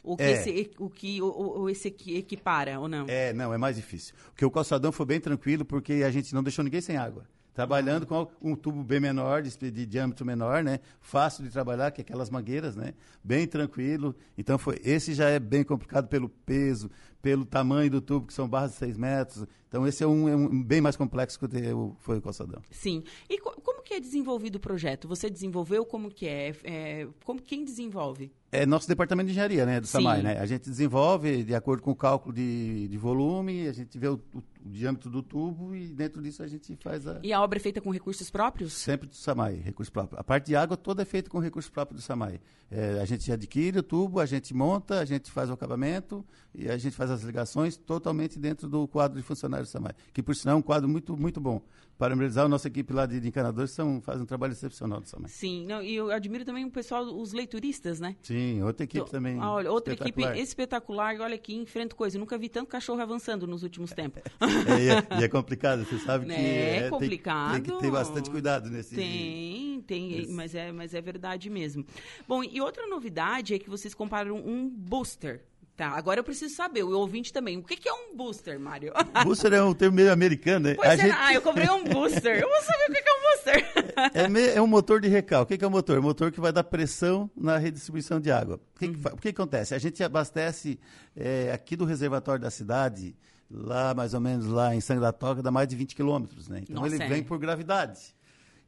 O 0.01 0.15
que, 0.15 0.23
É. 0.23 0.31
esse, 0.31 0.71
o 0.79 0.89
que 0.89 1.21
o, 1.21 1.25
o- 1.63 1.69
esse 1.69 1.89
equipara 2.07 2.79
ou 2.79 2.87
não? 2.87 3.05
É, 3.09 3.33
não, 3.33 3.53
é 3.53 3.57
mais 3.57 3.75
difícil. 3.75 4.15
Porque 4.31 4.45
o 4.45 4.49
calçadão 4.51 4.91
foi 4.93 5.05
bem 5.05 5.19
tranquilo, 5.19 5.65
porque 5.65 5.93
a 6.05 6.09
gente 6.09 6.33
não 6.33 6.41
deixou 6.41 6.63
ninguém 6.63 6.79
sem 6.81 6.95
água. 6.97 7.25
Trabalhando 7.63 8.05
com 8.07 8.25
um 8.41 8.55
tubo 8.55 8.81
bem 8.85 9.01
menor, 9.01 9.41
de, 9.41 9.69
de 9.69 9.85
diâmetro 9.85 10.25
menor, 10.25 10.63
né? 10.63 10.79
Fácil 11.01 11.43
de 11.43 11.49
trabalhar, 11.49 11.91
que 11.91 11.99
é 11.99 12.03
aquelas 12.03 12.29
mangueiras, 12.29 12.73
né? 12.73 12.93
Bem 13.21 13.45
tranquilo. 13.45 14.15
Então, 14.37 14.57
foi, 14.57 14.79
esse 14.81 15.13
já 15.13 15.27
é 15.27 15.39
bem 15.39 15.61
complicado 15.65 16.07
pelo 16.07 16.29
peso, 16.29 16.89
pelo 17.21 17.43
tamanho 17.43 17.91
do 17.91 17.99
tubo, 17.99 18.27
que 18.27 18.33
são 18.33 18.47
barras 18.47 18.71
de 18.71 18.77
6 18.77 18.97
metros. 18.97 19.45
Então, 19.67 19.85
esse 19.85 20.01
é 20.01 20.07
um, 20.07 20.29
é 20.29 20.35
um 20.37 20.63
bem 20.63 20.79
mais 20.79 20.95
complexo 20.95 21.37
que 21.37 21.45
o 21.73 21.95
foi 21.99 22.17
o 22.19 22.21
calçadão. 22.21 22.61
Sim. 22.71 23.03
E 23.29 23.37
co- 23.39 23.59
como 23.61 23.83
que 23.83 23.93
é 23.93 23.99
desenvolvido 23.99 24.55
o 24.55 24.59
projeto? 24.59 25.05
Você 25.09 25.29
desenvolveu? 25.29 25.85
Como 25.85 26.09
que 26.09 26.27
é? 26.27 26.53
É, 26.63 27.07
como, 27.25 27.41
quem 27.41 27.65
desenvolve? 27.65 28.31
É 28.51 28.65
nosso 28.65 28.87
departamento 28.87 29.27
de 29.27 29.31
engenharia, 29.33 29.63
né, 29.65 29.79
do 29.81 29.85
Sim. 29.85 29.91
SAMAI, 29.97 30.23
né? 30.23 30.39
A 30.39 30.45
gente 30.47 30.67
desenvolve 30.67 31.43
de 31.43 31.53
acordo 31.53 31.83
com 31.83 31.91
o 31.91 31.95
cálculo 31.95 32.33
de, 32.33 32.87
de 32.87 32.97
volume, 32.97 33.67
a 33.67 33.73
gente 33.73 33.99
vê 33.99 34.07
o, 34.07 34.19
o- 34.33 34.41
o 34.69 34.71
diâmetro 34.71 35.09
do 35.09 35.21
tubo 35.23 35.75
e 35.75 35.87
dentro 35.87 36.21
disso 36.21 36.43
a 36.43 36.47
gente 36.47 36.75
faz 36.77 37.07
a... 37.07 37.19
E 37.23 37.33
a 37.33 37.41
obra 37.41 37.57
é 37.57 37.61
feita 37.61 37.81
com 37.81 37.89
recursos 37.91 38.29
próprios? 38.29 38.73
Sempre 38.73 39.07
do 39.07 39.15
SAMAI, 39.15 39.55
recurso 39.55 39.91
próprio. 39.91 40.19
A 40.19 40.23
parte 40.23 40.45
de 40.47 40.55
água 40.55 40.77
toda 40.77 41.01
é 41.01 41.05
feita 41.05 41.29
com 41.29 41.39
recurso 41.39 41.71
próprio 41.71 41.95
do 41.97 42.01
SAMAI. 42.01 42.39
É, 42.71 42.99
a 43.01 43.05
gente 43.05 43.31
adquire 43.31 43.79
o 43.79 43.83
tubo, 43.83 44.19
a 44.19 44.25
gente 44.27 44.53
monta, 44.53 44.99
a 44.99 45.05
gente 45.05 45.31
faz 45.31 45.49
o 45.49 45.53
acabamento 45.53 46.23
e 46.53 46.69
a 46.69 46.77
gente 46.77 46.95
faz 46.95 47.09
as 47.09 47.23
ligações 47.23 47.75
totalmente 47.77 48.37
dentro 48.37 48.67
do 48.69 48.87
quadro 48.87 49.17
de 49.17 49.23
funcionários 49.23 49.69
do 49.69 49.71
SAMAI. 49.71 49.93
Que, 50.13 50.21
por 50.21 50.35
sinal, 50.35 50.55
é 50.55 50.59
um 50.59 50.61
quadro 50.61 50.87
muito, 50.87 51.17
muito 51.17 51.41
bom. 51.41 51.61
Parabenizar 51.97 52.45
a 52.45 52.47
nossa 52.47 52.67
equipe 52.67 52.93
lá 52.93 53.05
de, 53.05 53.19
de 53.19 53.27
encanadores, 53.27 53.71
são, 53.71 53.99
faz 54.01 54.21
um 54.21 54.25
trabalho 54.25 54.53
excepcional 54.53 55.01
do 55.01 55.09
SAMAI. 55.09 55.29
Sim. 55.29 55.65
Não, 55.65 55.81
e 55.81 55.95
eu 55.95 56.11
admiro 56.11 56.45
também 56.45 56.63
o 56.63 56.69
pessoal, 56.71 57.03
os 57.03 57.33
leituristas, 57.33 57.99
né? 57.99 58.15
Sim, 58.21 58.61
outra 58.61 58.83
equipe 58.85 58.99
Então, 59.01 59.11
também. 59.11 59.37
Olha, 59.39 59.69
outra 59.71 59.93
espetacular. 59.95 60.29
equipe 60.29 60.43
espetacular. 60.43 61.19
Olha 61.19 61.35
aqui, 61.35 61.55
enfrenta 61.55 61.95
coisa. 61.95 62.15
Eu 62.17 62.19
nunca 62.19 62.37
vi 62.37 62.47
tanto 62.49 62.67
cachorro 62.67 63.01
avançando 63.01 63.45
nos 63.47 63.63
últimos 63.63 63.91
tempos. 63.93 64.21
É, 64.67 64.79
e, 64.81 64.89
é, 64.89 65.21
e 65.21 65.23
é 65.23 65.27
complicado, 65.27 65.85
você 65.85 65.97
sabe 65.99 66.25
que 66.25 66.31
É 66.39 66.75
é, 66.77 66.81
tem- 66.81 66.89
complicado. 66.89 67.51
Tem, 67.53 67.61
que 67.61 67.79
ter 67.79 67.91
bastante 67.91 68.29
cuidado 68.29 68.69
nesse. 68.69 68.95
Tem, 68.95 69.83
tem, 69.87 70.21
Isso. 70.21 70.31
mas 70.33 70.53
é, 70.55 70.71
mas 70.71 70.93
é 70.93 71.01
verdade 71.01 71.49
mesmo. 71.49 71.85
Bom, 72.27 72.43
e 72.43 72.59
outra 72.61 72.87
novidade 72.87 73.53
é 73.53 73.59
que 73.59 73.69
vocês 73.69 73.93
compraram 73.93 74.35
um 74.37 74.69
booster. 74.69 75.43
Tá, 75.77 75.91
agora 75.91 76.19
eu 76.19 76.25
preciso 76.25 76.53
saber, 76.53 76.83
o 76.83 76.89
ouvinte 76.91 77.31
também. 77.31 77.57
O 77.57 77.63
que, 77.63 77.77
que 77.77 77.87
é 77.87 77.93
um 77.93 78.13
booster, 78.13 78.59
Mário? 78.59 78.91
Booster 79.23 79.53
é 79.53 79.63
um 79.63 79.73
termo 79.73 79.95
meio 79.95 80.11
americano, 80.11 80.67
né? 80.67 80.75
Pois 80.75 80.89
é, 80.89 80.97
gente- 80.97 81.15
ah, 81.17 81.33
eu 81.33 81.41
comprei 81.41 81.69
um 81.69 81.85
booster. 81.85 82.37
Eu 82.37 82.49
vou 82.49 82.61
saber 82.63 82.83
o 82.89 82.93
que, 82.93 83.01
que 83.01 83.07
é 83.09 83.13
um 83.13 83.21
booster. 83.21 83.89
É, 84.13 84.27
me- 84.27 84.47
é 84.49 84.61
um 84.61 84.67
motor 84.67 84.99
de 84.99 85.07
recal. 85.07 85.43
O 85.43 85.45
que, 85.45 85.57
que 85.57 85.63
é 85.63 85.67
um 85.67 85.71
motor? 85.71 85.95
É 85.95 85.99
um 85.99 86.03
motor 86.03 86.31
que 86.33 86.39
vai 86.41 86.51
dar 86.51 86.65
pressão 86.65 87.31
na 87.35 87.57
redistribuição 87.57 88.19
de 88.19 88.29
água. 88.29 88.59
O 88.75 88.79
que, 88.79 88.87
Uhum. 88.87 88.93
que, 88.93 89.07
o 89.07 89.17
que 89.17 89.29
acontece? 89.29 89.73
A 89.73 89.77
gente 89.79 90.03
abastece 90.03 90.77
é, 91.15 91.49
aqui 91.53 91.77
do 91.77 91.85
reservatório 91.85 92.41
da 92.41 92.51
cidade, 92.51 93.15
lá 93.49 93.93
mais 93.93 94.13
ou 94.13 94.19
menos 94.19 94.45
lá 94.47 94.75
em 94.75 94.81
Sangue 94.81 95.01
da 95.01 95.11
Toca, 95.11 95.41
dá 95.41 95.51
mais 95.51 95.67
de 95.67 95.75
20 95.75 95.95
quilômetros, 95.95 96.47
né? 96.47 96.61
Então 96.63 96.81
Nossa, 96.81 96.95
ele 96.95 97.03
é. 97.03 97.07
vem 97.07 97.23
por 97.23 97.37
gravidade. 97.37 98.13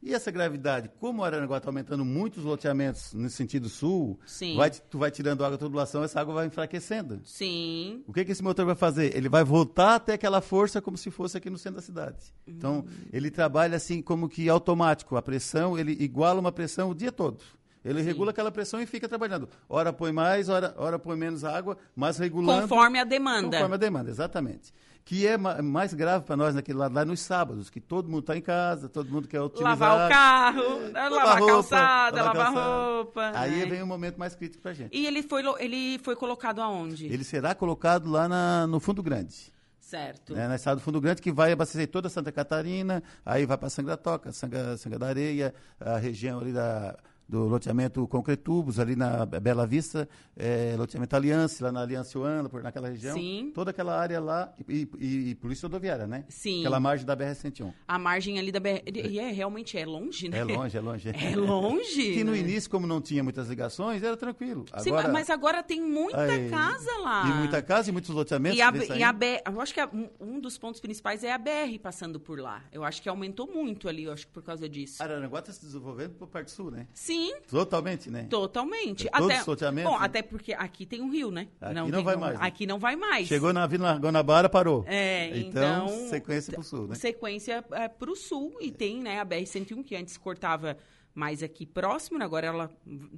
E 0.02 0.12
essa 0.12 0.32
gravidade, 0.32 0.90
como 0.98 1.22
o 1.22 1.24
Araranguá 1.24 1.58
está 1.58 1.68
aumentando 1.68 2.04
muitos 2.04 2.42
loteamentos 2.42 3.14
no 3.14 3.30
sentido 3.30 3.68
sul, 3.68 4.18
Sim. 4.26 4.56
vai, 4.56 4.68
tu 4.68 4.98
vai 4.98 5.12
tirando 5.12 5.44
água 5.44 5.56
da 5.56 5.64
tubulação, 5.64 6.02
essa 6.02 6.20
água 6.20 6.34
vai 6.34 6.46
enfraquecendo. 6.46 7.20
Sim. 7.22 8.02
O 8.04 8.12
que, 8.12 8.24
que 8.24 8.32
esse 8.32 8.42
motor 8.42 8.66
vai 8.66 8.74
fazer? 8.74 9.16
Ele 9.16 9.28
vai 9.28 9.44
voltar 9.44 9.94
até 9.94 10.14
aquela 10.14 10.40
força 10.40 10.82
como 10.82 10.96
se 10.96 11.08
fosse 11.08 11.38
aqui 11.38 11.48
no 11.48 11.56
centro 11.56 11.76
da 11.76 11.82
cidade. 11.82 12.34
Então, 12.44 12.84
ele 13.12 13.30
trabalha 13.30 13.76
assim 13.76 14.02
como 14.02 14.28
que 14.28 14.48
automático. 14.48 15.14
A 15.14 15.22
pressão, 15.22 15.78
ele 15.78 15.92
iguala 15.92 16.40
uma 16.40 16.50
pressão 16.50 16.90
o 16.90 16.94
dia 16.96 17.12
todo. 17.12 17.44
Ele 17.84 18.00
regula 18.02 18.30
aquela 18.30 18.50
pressão 18.52 18.80
e 18.80 18.86
fica 18.86 19.08
trabalhando. 19.08 19.48
Ora 19.68 19.92
põe 19.92 20.12
mais, 20.12 20.48
ora, 20.48 20.74
ora 20.76 20.98
põe 20.98 21.16
menos 21.16 21.42
água, 21.44 21.76
mas 21.96 22.16
regulando... 22.18 22.62
Conforme 22.62 22.98
a 23.00 23.04
demanda. 23.04 23.56
Conforme 23.56 23.74
a 23.74 23.78
demanda, 23.78 24.10
exatamente. 24.10 24.72
Que 25.04 25.26
é 25.26 25.36
ma- 25.36 25.60
mais 25.60 25.92
grave 25.92 26.24
para 26.24 26.36
nós 26.36 26.54
naquele 26.54 26.78
lado 26.78 26.94
lá 26.94 27.04
nos 27.04 27.18
sábados, 27.18 27.68
que 27.68 27.80
todo 27.80 28.08
mundo 28.08 28.20
está 28.20 28.36
em 28.36 28.40
casa, 28.40 28.88
todo 28.88 29.10
mundo 29.10 29.26
quer 29.26 29.40
utilizar... 29.40 29.76
Lavar 29.76 30.06
o 30.06 30.08
carro, 30.08 30.62
É, 30.94 31.08
lavar 31.08 31.26
a 31.26 31.38
roupa, 31.40 31.52
calçada, 31.54 32.22
lavar 32.22 32.36
calçada. 32.46 32.92
roupa. 32.94 33.32
Aí 33.34 33.56
né? 33.60 33.66
vem 33.66 33.82
o 33.82 33.86
momento 33.86 34.16
mais 34.16 34.36
crítico 34.36 34.62
para 34.62 34.70
a 34.70 34.74
gente. 34.74 34.96
E 34.96 35.04
ele 35.04 35.20
foi, 35.24 35.42
ele 35.58 35.98
foi 36.04 36.14
colocado 36.14 36.60
aonde? 36.60 37.06
Ele 37.06 37.24
será 37.24 37.52
colocado 37.52 38.08
lá 38.08 38.28
na- 38.28 38.66
no 38.68 38.78
Fundo 38.78 39.02
Grande. 39.02 39.52
Certo. 39.80 40.32
né, 40.32 40.48
na 40.48 40.54
estrada 40.54 40.76
do 40.80 40.82
Fundo 40.82 41.00
Grande, 41.02 41.20
que 41.20 41.30
vai 41.30 41.52
abastecer 41.52 41.86
toda 41.86 42.08
Santa 42.08 42.32
Catarina, 42.32 43.02
aí 43.26 43.44
vai 43.44 43.58
para 43.58 43.68
Sanga 43.68 43.88
da 43.90 43.96
Toca, 43.98 44.32
Sanga, 44.32 44.74
Sanga 44.78 44.98
da 44.98 45.06
Areia, 45.08 45.52
a 45.78 45.98
região 45.98 46.40
ali 46.40 46.50
da, 46.50 46.96
do 47.32 47.48
loteamento 47.48 48.06
Concretubos, 48.06 48.78
ali 48.78 48.94
na 48.94 49.24
Bela 49.24 49.66
Vista, 49.66 50.06
é, 50.36 50.74
loteamento 50.76 51.16
Aliança, 51.16 51.64
lá 51.64 51.72
na 51.72 51.80
Aliança 51.80 52.18
Oana, 52.18 52.46
por 52.46 52.62
naquela 52.62 52.90
região. 52.90 53.16
Sim. 53.16 53.50
Toda 53.54 53.70
aquela 53.70 53.98
área 53.98 54.20
lá, 54.20 54.52
e, 54.68 54.86
e, 54.98 55.30
e 55.30 55.34
Polícia 55.36 55.66
Rodoviária, 55.66 56.06
né? 56.06 56.26
Sim. 56.28 56.60
Aquela 56.60 56.78
margem 56.78 57.06
da 57.06 57.16
BR-101. 57.16 57.72
A 57.88 57.98
margem 57.98 58.38
ali 58.38 58.52
da 58.52 58.60
BR. 58.60 58.82
E 58.86 59.18
é, 59.18 59.30
realmente 59.30 59.78
é 59.78 59.86
longe, 59.86 60.28
né? 60.28 60.40
É 60.40 60.44
longe, 60.44 60.76
é 60.76 60.80
longe. 60.80 61.08
É 61.22 61.36
longe. 61.36 62.12
que 62.14 62.24
no 62.24 62.32
né? 62.32 62.38
início, 62.38 62.68
como 62.68 62.86
não 62.86 63.00
tinha 63.00 63.22
muitas 63.22 63.48
ligações, 63.48 64.02
era 64.02 64.16
tranquilo. 64.16 64.66
Sim, 64.78 64.90
Agora, 64.90 65.08
mas 65.08 65.30
agora 65.30 65.62
tem 65.62 65.80
muita 65.80 66.20
aí, 66.20 66.50
casa 66.50 66.90
lá. 66.98 67.26
E 67.30 67.32
muita 67.38 67.62
casa 67.62 67.88
e 67.88 67.92
muitos 67.92 68.10
loteamentos. 68.10 68.58
E 68.58 68.62
a, 68.62 68.72
e 68.96 69.02
a. 69.02 69.12
BR, 69.12 69.40
eu 69.46 69.60
acho 69.60 69.72
que 69.72 69.80
a- 69.80 69.88
um, 70.20 70.38
dos 70.38 70.58
pontos 70.58 70.80
principais 70.80 71.24
é 71.24 71.32
a 71.32 71.38
BR 71.38 71.78
passando 71.80 72.20
por 72.20 72.38
lá. 72.38 72.62
Eu 72.72 72.84
acho 72.84 73.00
que 73.00 73.08
aumentou 73.08 73.46
muito 73.46 73.88
ali, 73.88 74.04
eu 74.04 74.12
acho 74.12 74.26
que 74.26 74.32
por 74.32 74.42
causa 74.42 74.68
disso. 74.68 75.02
Araranguá 75.02 75.38
está 75.38 75.52
se 75.52 75.64
desenvolvendo 75.64 76.14
para 76.14 76.26
parte 76.26 76.50
sul, 76.50 76.70
né? 76.70 76.86
Sim, 76.92 77.21
Totalmente, 77.48 78.10
né? 78.10 78.26
totalmente. 78.28 79.08
Todos 79.10 79.30
até, 79.30 79.40
os 79.40 79.46
loteamentos, 79.46 79.90
Bom, 79.90 79.98
né? 79.98 80.04
até 80.04 80.22
porque 80.22 80.52
aqui 80.52 80.86
tem 80.86 81.00
um 81.00 81.10
rio, 81.10 81.30
né? 81.30 81.48
Aqui 81.60 81.74
não 81.74 81.90
tem 81.90 82.04
vai 82.04 82.14
como- 82.14 82.26
mais, 82.26 82.38
né? 82.38 82.46
Aqui 82.46 82.66
não 82.66 82.78
vai 82.78 82.96
mais. 82.96 83.28
Chegou 83.28 83.52
na 83.52 83.66
Vila 83.66 83.98
Guanabara, 83.98 84.48
parou. 84.48 84.84
É, 84.86 85.36
então, 85.38 85.86
então, 85.86 86.08
sequência 86.08 86.52
para 86.52 86.60
o 86.60 86.64
sul, 86.64 86.88
né? 86.88 86.94
Sequência 86.94 87.64
é, 87.72 87.88
para 87.88 88.10
o 88.10 88.16
sul 88.16 88.56
e 88.60 88.70
tem 88.70 89.00
né, 89.00 89.20
a 89.20 89.26
BR-101 89.26 89.84
que 89.84 89.96
antes 89.96 90.16
cortava 90.16 90.76
mais 91.14 91.42
aqui 91.42 91.66
próximo, 91.66 92.18
né? 92.18 92.24
agora 92.24 92.46
ela 92.46 92.70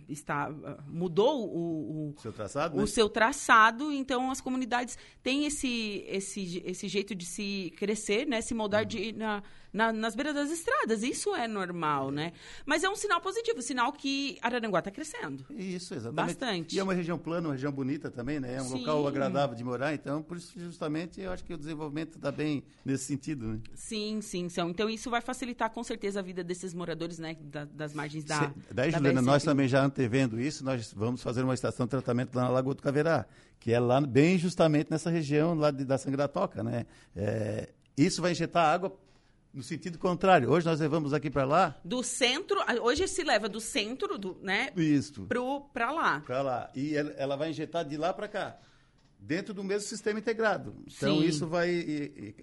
está 0.09 0.51
ah, 0.65 0.83
mudou 0.89 1.47
o, 1.47 2.09
o, 2.11 2.15
Seu 2.21 2.33
traçado, 2.33 2.77
o 2.77 2.81
né? 2.81 2.87
seu 2.87 3.09
traçado, 3.09 3.93
então 3.93 4.31
as 4.31 4.41
comunidades 4.41 4.99
têm 5.23 5.47
esse, 5.47 6.05
esse, 6.09 6.63
esse 6.67 6.89
jeito 6.89 7.15
de 7.15 7.25
se 7.25 7.73
crescer, 7.77 8.27
né? 8.27 8.41
Se 8.41 8.53
moldar 8.53 8.85
de, 8.85 9.13
na, 9.13 9.43
na- 9.75 9.93
nas 9.93 10.15
beiras 10.15 10.35
das 10.35 10.51
estradas. 10.51 11.03
Isso 11.03 11.35
é 11.35 11.47
normal, 11.49 12.11
né? 12.11 12.33
Mas 12.65 12.85
é 12.85 12.89
um 12.89 12.95
sinal 12.95 13.21
positivo, 13.21 13.61
sinal 13.61 13.93
que 13.93 14.39
Araranguá 14.41 14.79
está 14.79 14.91
crescendo. 14.91 15.45
Isso, 15.51 15.93
exatamente. 15.95 16.15
Bastante. 16.39 16.77
E 16.77 16.79
é 16.79 16.83
uma 16.83 16.95
região 16.95 17.19
plana, 17.19 17.49
uma 17.49 17.55
região 17.55 17.73
bonita 17.73 18.11
também, 18.11 18.39
né? 18.41 18.55
É 18.55 18.63
um 18.63 18.67
Sim. 18.69 18.79
local 18.79 19.07
agradável 19.07 19.57
de 19.57 19.65
morar, 19.65 19.93
então, 19.93 20.23
por 20.23 20.37
isso, 20.37 20.53
justamente, 20.59 21.21
eu 21.21 21.33
acho 21.33 21.45
que 21.45 21.53
o 21.53 21.59
desenvolvimento 21.59 22.17
está 22.17 22.31
bem 22.31 22.63
nesse 22.85 23.05
sentido, 23.05 23.47
né? 23.49 23.59
Sim, 23.75 24.21
sim, 24.23 24.49
são. 24.49 24.71
Então 24.71 24.89
isso 24.89 25.11
vai 25.11 25.21
facilitar 25.21 25.69
com 25.71 25.83
certeza 25.83 26.21
a 26.21 26.23
vida 26.23 26.45
desses 26.45 26.73
moradores, 26.73 27.19
né? 27.19 27.37
da- 27.43 27.65
das 27.65 27.93
margens 27.93 28.25
da. 28.25 28.39
Se- 28.49 28.55
Daí, 28.73 28.93
da 28.93 28.99
Juliana, 28.99 29.21
BR-101. 29.21 29.25
nós 29.27 29.43
também 29.43 29.67
já 29.69 29.85
antevendo 29.85 30.41
isso, 30.41 30.65
nós 30.65 30.93
vamos 30.93 31.21
fazer 31.23 31.43
uma 31.43 31.55
estação 31.55 31.85
de 31.87 31.91
tratamento 31.91 32.35
lá 32.37 32.43
na 32.45 32.49
Lagoa 32.51 32.75
do 32.75 32.83
Caverá, 32.83 33.27
que 33.59 33.73
é 33.73 33.81
lá 33.81 34.01
bem 34.01 34.39
justamente 34.39 34.89
nessa 34.91 35.11
região 35.11 35.55
lá 35.55 35.71
de, 35.73 35.85
da 35.85 35.99
Sangratoca, 35.99 36.63
né? 36.63 36.87
É, 37.17 37.71
isso 37.97 38.23
vai 38.23 38.31
injetar 38.33 38.73
água 38.73 38.97
no 39.55 39.63
sentido 39.63 39.99
contrário. 39.99 40.51
Hoje 40.51 40.67
nós 40.67 40.81
levamos 40.81 41.15
aqui 41.15 41.31
para 41.31 41.45
lá, 41.45 41.79
Do 41.85 42.03
centro, 42.03 42.59
hoje 42.83 43.07
se 43.07 43.23
leva 43.23 43.49
do 43.49 43.61
centro, 43.61 44.19
do, 44.19 44.37
né? 44.43 44.71
isso, 44.77 45.27
Pro, 45.27 45.61
pra 45.73 45.93
lá. 45.93 46.21
para 46.21 46.43
lá. 46.43 46.71
E 46.75 46.95
ela, 46.97 47.11
ela 47.13 47.37
vai 47.37 47.51
injetar 47.51 47.85
de 47.85 47.97
lá 47.97 48.13
para 48.13 48.27
cá, 48.27 48.59
dentro 49.19 49.55
do 49.55 49.63
mesmo 49.63 49.89
sistema 49.89 50.19
integrado. 50.19 50.75
Então, 50.87 51.21
Sim. 51.21 51.25
isso 51.27 51.47
vai 51.47 51.71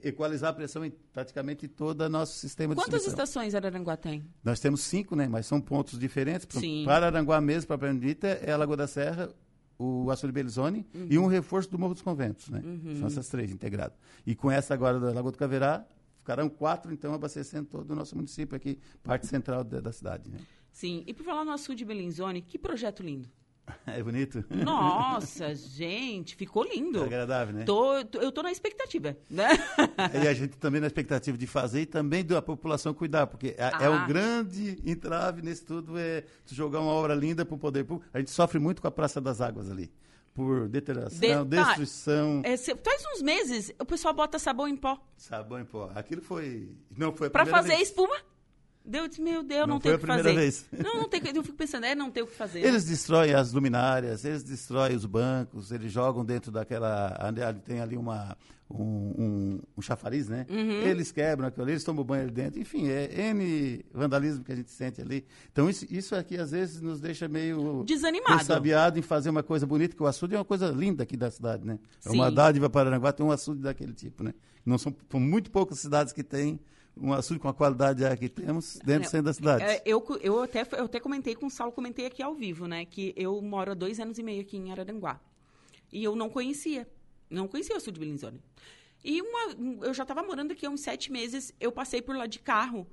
equalizar 0.03 0.51
a 0.51 0.53
pressão 0.53 0.86
em 0.86 0.91
praticamente 1.13 1.68
todo 1.68 2.01
o 2.01 2.10
nosso 2.10 2.39
sistema 2.39 2.74
de 2.74 2.82
Quantas 2.82 3.06
estações 3.06 3.53
Araranguá 3.53 3.98
tem? 3.98 4.24
Nós 4.44 4.60
temos 4.60 4.82
cinco, 4.82 5.15
né? 5.15 5.27
Mas 5.27 5.46
são 5.46 5.60
pontos 5.60 6.00
diferentes. 6.00 6.48
Sim. 6.50 6.84
Para 6.86 7.08
Aranguá 7.08 7.41
mesmo, 7.41 7.68
para 7.68 7.77
Pernambuco, 7.77 8.25
é 8.25 8.51
a 8.51 8.58
Lagoa 8.58 8.77
da 8.77 8.88
Serra, 8.88 9.30
o 9.77 10.10
Açude 10.10 10.32
Belizone 10.32 10.86
e 11.10 11.18
um 11.20 11.27
reforço 11.27 11.70
do 11.70 11.77
Morro 11.77 11.94
dos 11.94 12.01
Conventos, 12.03 12.50
né? 12.50 12.62
São 12.98 13.08
essas 13.08 13.27
três 13.27 13.51
integradas. 13.51 13.98
E 14.25 14.34
com 14.34 14.50
essa 14.50 14.74
agora 14.74 15.00
da 15.00 15.12
Lagoa 15.12 15.32
do 15.32 15.38
Caverá, 15.38 15.86
ficarão 16.22 16.48
quatro, 16.50 16.94
então, 16.94 17.13
abastecendo 17.13 17.68
todo 17.68 17.92
o 17.92 17.96
nosso 17.96 18.16
município 18.16 18.56
aqui, 18.56 18.80
parte 19.04 19.25
central 19.28 19.63
da, 19.63 19.80
da 19.82 19.92
cidade, 19.92 20.30
né? 20.30 20.38
Sim. 20.72 21.04
E 21.06 21.13
por 21.13 21.25
falar 21.25 21.44
no 21.44 21.51
açude 21.51 21.84
Bellinzone, 21.84 22.42
que 22.42 22.58
projeto 22.58 23.04
lindo. 23.04 23.28
É 23.86 24.01
bonito? 24.01 24.44
Nossa, 24.50 25.54
gente, 25.56 26.36
ficou 26.36 26.63
lindo. 26.63 27.04
É 27.04 27.06
agradável, 27.06 27.54
né? 27.56 27.63
Tô, 27.63 28.04
tô- 28.06 28.20
eu 28.20 28.32
tô 28.32 28.42
na 28.44 28.51
expectativa, 28.51 29.16
né? 29.30 29.48
E 30.24 30.28
a 30.28 30.34
gente 30.34 30.58
também 30.58 30.82
na 30.82 30.88
expectativa 30.88 31.38
de 31.38 31.48
fazer 31.48 31.82
e 31.82 31.86
também 31.86 32.24
da 32.25 32.42
população 32.42 32.94
cuidar, 32.94 33.28
porque 33.28 33.56
é, 33.58 33.63
é 33.63 33.86
Ah. 33.86 34.04
o 34.04 34.08
grande 34.08 34.78
entrave 34.86 35.42
nisso 35.42 35.66
tudo, 35.66 35.98
é 35.98 36.22
tu 36.46 36.54
jogar 36.56 36.80
uma 36.82 36.92
obra 36.92 37.13
linda 37.16 37.46
para 37.46 37.56
o 37.56 37.58
poder 37.58 37.84
público. 37.86 38.10
A 38.13 38.20
gente 38.20 38.32
sofre 38.32 38.60
muito 38.60 38.82
com 38.82 38.88
a 38.88 38.92
Praça 38.92 39.22
das 39.22 39.40
Águas 39.42 39.70
ali, 39.70 39.92
por 40.34 40.68
deterioração, 40.70 41.20
Detalhe. 41.20 41.48
destruição, 41.66 42.42
É, 42.44 42.56
cê- 42.58 42.76
faz 42.76 43.04
uns 43.16 43.22
meses, 43.22 43.72
o 43.80 43.86
pessoal 43.86 44.14
bota 44.14 44.40
sabão 44.40 44.68
em 44.68 44.76
pó 44.78 44.98
sabão 45.18 45.60
em 45.60 45.66
pó. 45.66 45.92
Aquilo 45.94 46.22
foi... 46.22 46.76
Não 46.98 47.14
foi 47.14 47.28
a 47.28 47.30
pra 47.30 47.44
primeira 47.44 47.62
fazer 47.64 47.76
vez. 47.78 47.90
espuma. 47.90 48.16
Deu, 48.84 49.04
eu 49.04 49.08
disse, 49.08 49.22
meu 49.22 49.44
Deus, 49.44 49.68
não, 49.68 49.76
Não 49.76 49.80
tem 49.80 49.94
o 49.94 50.00
que 50.00 50.04
a 50.04 50.08
primeira 50.08 50.30
fazer. 50.30 50.40
vez. 50.40 50.66
Não, 50.72 50.96
não 51.02 51.08
tem, 51.08 51.22
eu 51.36 51.44
fico 51.44 51.56
pensando, 51.56 51.86
é 51.86 51.94
não 51.94 52.10
ter 52.10 52.24
o 52.24 52.28
que 52.28 52.36
fazer. 52.36 52.66
Eles 52.66 52.84
destroem 52.84 53.34
as 53.34 53.54
luminárias, 53.54 54.26
eles 54.26 54.44
destroem 54.44 54.96
os 54.96 55.06
bancos, 55.06 55.72
eles 55.72 55.92
jogam 55.92 56.26
dentro 56.26 56.52
daquela. 56.52 57.16
Tem 57.64 57.80
ali 57.80 57.96
uma, 57.96 58.36
um, 58.70 58.84
um, 58.84 59.60
um 59.78 59.82
chafariz, 59.82 60.28
né? 60.28 60.46
Uhum. 60.50 60.82
Eles 60.82 61.12
quebram 61.12 61.48
aquilo 61.48 61.64
ali, 61.64 61.74
eles 61.74 61.84
tomam 61.84 62.04
banho 62.04 62.24
ali 62.24 62.32
dentro. 62.32 62.60
Enfim, 62.60 62.88
é 62.88 63.30
N 63.30 63.86
vandalismo 63.94 64.44
que 64.44 64.52
a 64.52 64.56
gente 64.56 64.72
sente 64.72 65.00
ali. 65.00 65.26
Então, 65.52 65.70
isso, 65.70 65.86
isso 65.90 66.16
aqui 66.16 66.38
às 66.38 66.52
vezes 66.52 66.82
nos 66.82 67.00
deixa 67.00 67.28
meio. 67.28 67.84
Desanimado. 67.86 68.38
ressabiado 68.38 68.98
em 68.98 69.04
fazer 69.04 69.30
uma 69.30 69.44
coisa 69.44 69.68
bonita, 69.68 69.96
que 69.96 70.02
o 70.02 70.08
açude 70.08 70.36
é 70.36 70.38
uma 70.40 70.46
coisa 70.46 70.70
linda 70.70 71.04
aqui 71.04 71.16
da 71.16 71.30
cidade, 71.30 71.66
né? 71.66 71.78
É 72.04 72.10
uma 72.10 72.32
dádiva 72.32 72.70
para 72.70 72.90
Aranguá 72.90 73.12
ter 73.12 73.24
um 73.24 73.32
açude 73.32 73.62
daquele 73.62 73.94
tipo, 73.94 74.24
né? 74.24 74.34
Não 74.66 74.78
são, 74.78 74.96
são 75.10 75.20
muito 75.20 75.52
poucas 75.52 75.80
cidades 75.80 76.14
que 76.14 76.24
têm 76.24 76.60
um 76.96 77.14
açude 77.14 77.40
com 77.40 77.48
a 77.48 77.54
qualidade 77.54 78.04
que 78.18 78.30
temos 78.30 78.78
dentro 78.84 79.04
do 79.04 79.10
centro 79.10 79.26
da 79.26 79.34
cidade. 79.34 79.64
É, 79.64 79.82
eu, 79.86 80.04
eu, 80.22 80.42
até, 80.42 80.62
eu 80.78 80.86
até 80.86 81.00
comentei 81.00 81.36
com 81.36 81.46
o 81.48 81.50
Saulo, 81.50 81.72
comentei 81.72 82.06
aqui 82.06 82.22
ao 82.22 82.34
vivo, 82.36 82.68
né? 82.68 82.86
Que 82.86 83.14
eu 83.16 83.42
moro 83.42 83.72
há 83.72 83.74
dois 83.74 84.00
anos 84.00 84.18
e 84.18 84.24
meio 84.24 84.42
aqui 84.42 84.58
em 84.58 84.72
Araranguá. 84.72 85.20
E 85.92 86.04
eu 86.04 86.16
não 86.16 86.30
conhecia. 86.30 86.88
Não 87.30 87.48
conhecia 87.48 87.76
o 87.76 87.80
sul 87.80 87.94
de 87.94 88.00
Bellinzone. 88.00 88.40
E 89.04 89.22
uma- 89.22 89.56
um- 89.58 89.84
eu 89.84 89.94
já 89.94 90.04
estava 90.04 90.22
morando 90.22 90.52
aqui 90.52 90.66
há 90.66 90.70
uns 90.70 90.82
sete 90.82 91.12
meses. 91.12 91.54
Eu 91.60 91.72
passei 91.72 92.02
por 92.02 92.16
lá 92.16 92.26
de 92.28 92.40
carro. 92.40 92.86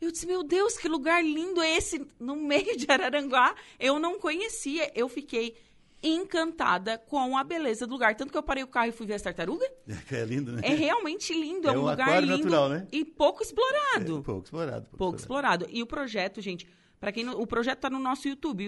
Eu 0.00 0.10
disse, 0.10 0.26
meu 0.26 0.42
Deus, 0.42 0.76
que 0.76 0.88
lugar 0.88 1.22
lindo 1.24 1.60
é 1.62 1.76
esse 1.76 2.04
no 2.18 2.34
meio 2.34 2.76
de 2.76 2.86
Araranguá. 2.90 3.54
Eu 3.78 3.98
não 4.00 4.18
conhecia. 4.18 4.90
Eu 4.94 5.08
fiquei 5.08 5.54
encantada 6.02 6.98
com 6.98 7.36
a 7.36 7.44
beleza 7.44 7.86
do 7.86 7.92
lugar. 7.92 8.14
Tanto 8.16 8.32
que 8.32 8.38
eu 8.38 8.42
parei 8.42 8.62
o 8.62 8.66
carro 8.66 8.88
e 8.88 8.92
fui 8.92 9.06
ver 9.06 9.14
as 9.14 9.22
tartarugas. 9.22 9.68
É 10.12 10.24
lindo, 10.24 10.52
né? 10.52 10.60
É 10.64 10.74
realmente 10.74 11.32
lindo. 11.32 11.68
É, 11.68 11.72
É 11.72 11.78
um 11.78 11.82
um 11.82 11.90
lugar 11.90 12.22
lindo 12.22 12.36
natural, 12.38 12.68
né? 12.68 12.86
e 12.92 13.04
pouco 13.04 13.42
explorado 13.42 14.18
É, 14.18 14.22
pouco 14.22 14.44
explorado. 14.44 14.86
pouco 14.96 15.16
explorado. 15.18 15.66
E 15.70 15.82
o 15.82 15.86
projeto, 15.86 16.40
gente, 16.40 16.66
para 17.00 17.10
quem 17.12 17.24
não, 17.24 17.40
o 17.40 17.46
projeto 17.46 17.80
tá 17.80 17.90
no 17.90 17.98
nosso 17.98 18.28
YouTube, 18.28 18.64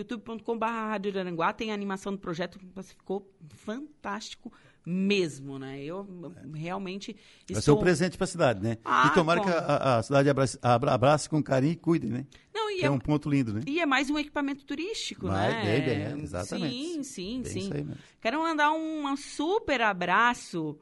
Araranguá, 1.11 1.53
tem 1.53 1.71
a 1.71 1.75
animação 1.75 2.13
do 2.13 2.19
projeto, 2.19 2.59
ficou 2.83 3.31
fantástico 3.51 4.53
mesmo, 4.87 5.59
né? 5.59 5.83
Eu 5.83 6.07
realmente 6.55 7.13
Vai 7.15 7.55
ser 7.55 7.59
estou 7.61 7.77
um 7.79 7.81
presente 7.81 8.17
para 8.17 8.25
a 8.25 8.29
cidade, 8.29 8.63
né? 8.63 8.77
Ah, 8.85 9.09
e 9.11 9.15
tomara 9.15 9.41
bom. 9.41 9.47
que 9.47 9.53
a, 9.53 9.97
a- 9.99 10.03
cidade 10.03 10.29
abrace, 10.29 10.59
abra- 10.63 10.93
abrace 10.93 11.29
com 11.29 11.43
carinho 11.43 11.73
e 11.73 11.77
cuide, 11.77 12.07
né? 12.09 12.27
Não, 12.53 12.71
e 12.71 12.83
é, 12.83 12.87
é 12.87 12.91
um 12.91 12.99
ponto 12.99 13.29
lindo, 13.31 13.53
né? 13.55 13.63
e 13.67 13.81
é 13.81 13.87
mais 13.87 14.11
um 14.11 14.19
equipamento 14.19 14.65
turístico, 14.65 15.27
Vai, 15.29 15.49
né? 15.53 15.63
bem, 15.65 15.83
bem, 15.83 16.05
é, 16.05 16.23
exatamente. 16.23 16.75
Sim, 16.75 17.03
sim, 17.03 17.43
Bem 17.43 17.63
sim. 17.63 17.95
Quero 18.21 18.39
mandar 18.41 18.73
um 18.73 19.17
super 19.17 19.81
abraço 19.81 20.79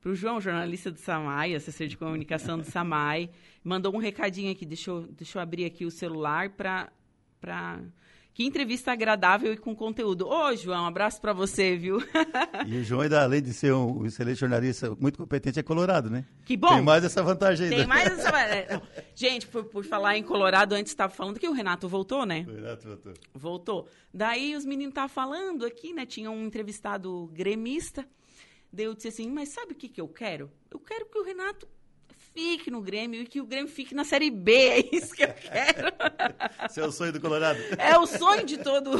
pro 0.00 0.14
João, 0.14 0.40
jornalista 0.40 0.90
do 0.90 0.98
Samai, 0.98 1.54
assessor 1.54 1.86
de 1.86 1.96
comunicação 1.96 2.56
do 2.58 2.64
Samai. 2.64 3.30
Mandou 3.62 3.94
um 3.94 3.98
recadinho 3.98 4.50
aqui, 4.50 4.64
deixa 4.64 4.90
eu, 4.90 5.02
deixa 5.08 5.38
eu 5.38 5.42
abrir 5.42 5.64
aqui 5.64 5.84
o 5.84 5.90
celular 5.90 6.50
para... 6.50 6.90
Pra... 7.40 7.80
Que 8.32 8.44
entrevista 8.44 8.92
agradável 8.92 9.52
e 9.52 9.56
com 9.56 9.74
conteúdo. 9.74 10.28
Ô, 10.28 10.54
João, 10.54 10.84
um 10.84 10.86
abraço 10.86 11.20
para 11.20 11.32
você, 11.32 11.76
viu? 11.76 11.98
E 12.66 12.78
o 12.78 12.84
João, 12.84 13.00
ainda 13.00 13.22
além 13.22 13.42
de 13.42 13.52
ser 13.52 13.72
um 13.72 14.06
excelente 14.06 14.38
jornalista 14.38 14.94
muito 15.00 15.18
competente, 15.18 15.58
é 15.58 15.62
colorado, 15.62 16.08
né? 16.08 16.24
Que 16.44 16.56
bom. 16.56 16.68
Tem 16.68 16.82
mais 16.82 17.04
essa 17.04 17.22
vantagem 17.22 17.66
ainda. 17.66 17.76
Tem 17.76 17.86
mais 17.86 18.06
essa... 18.18 18.28
é, 18.40 18.74
não. 18.74 18.82
Gente, 19.14 19.46
por, 19.46 19.64
por 19.64 19.84
falar 19.84 20.16
em 20.16 20.22
Colorado, 20.22 20.74
antes 20.74 20.92
estava 20.92 21.12
falando 21.12 21.40
que 21.40 21.48
o 21.48 21.52
Renato 21.52 21.88
voltou, 21.88 22.24
né? 22.24 22.46
Renato, 22.48 22.86
doutor. 22.86 23.14
Voltou. 23.34 23.88
Daí 24.12 24.54
os 24.54 24.64
meninos 24.64 24.92
estavam 24.92 25.08
falando 25.08 25.64
aqui, 25.64 25.92
né? 25.92 26.06
Tinha 26.06 26.30
um 26.30 26.46
entrevistado 26.46 27.28
gremista. 27.32 28.06
Daí 28.72 28.86
eu 28.86 28.94
disse 28.94 29.08
assim, 29.08 29.30
mas 29.30 29.48
sabe 29.48 29.72
o 29.72 29.76
que, 29.76 29.88
que 29.88 30.00
eu 30.00 30.08
quero? 30.08 30.50
Eu 30.70 30.78
quero 30.78 31.06
que 31.06 31.18
o 31.18 31.24
Renato 31.24 31.66
fique 32.34 32.70
no 32.70 32.80
Grêmio 32.80 33.22
e 33.22 33.26
que 33.26 33.40
o 33.40 33.46
Grêmio 33.46 33.70
fique 33.70 33.94
na 33.94 34.04
Série 34.04 34.30
B. 34.30 34.52
É 34.52 34.96
isso 34.96 35.14
que 35.14 35.24
eu 35.24 35.32
quero. 35.32 35.88
Esse 36.64 36.80
é 36.80 36.84
o 36.84 36.92
sonho 36.92 37.12
do 37.12 37.20
Colorado. 37.20 37.58
É 37.78 37.98
o 37.98 38.06
sonho 38.06 38.44
de 38.44 38.58
todo, 38.58 38.90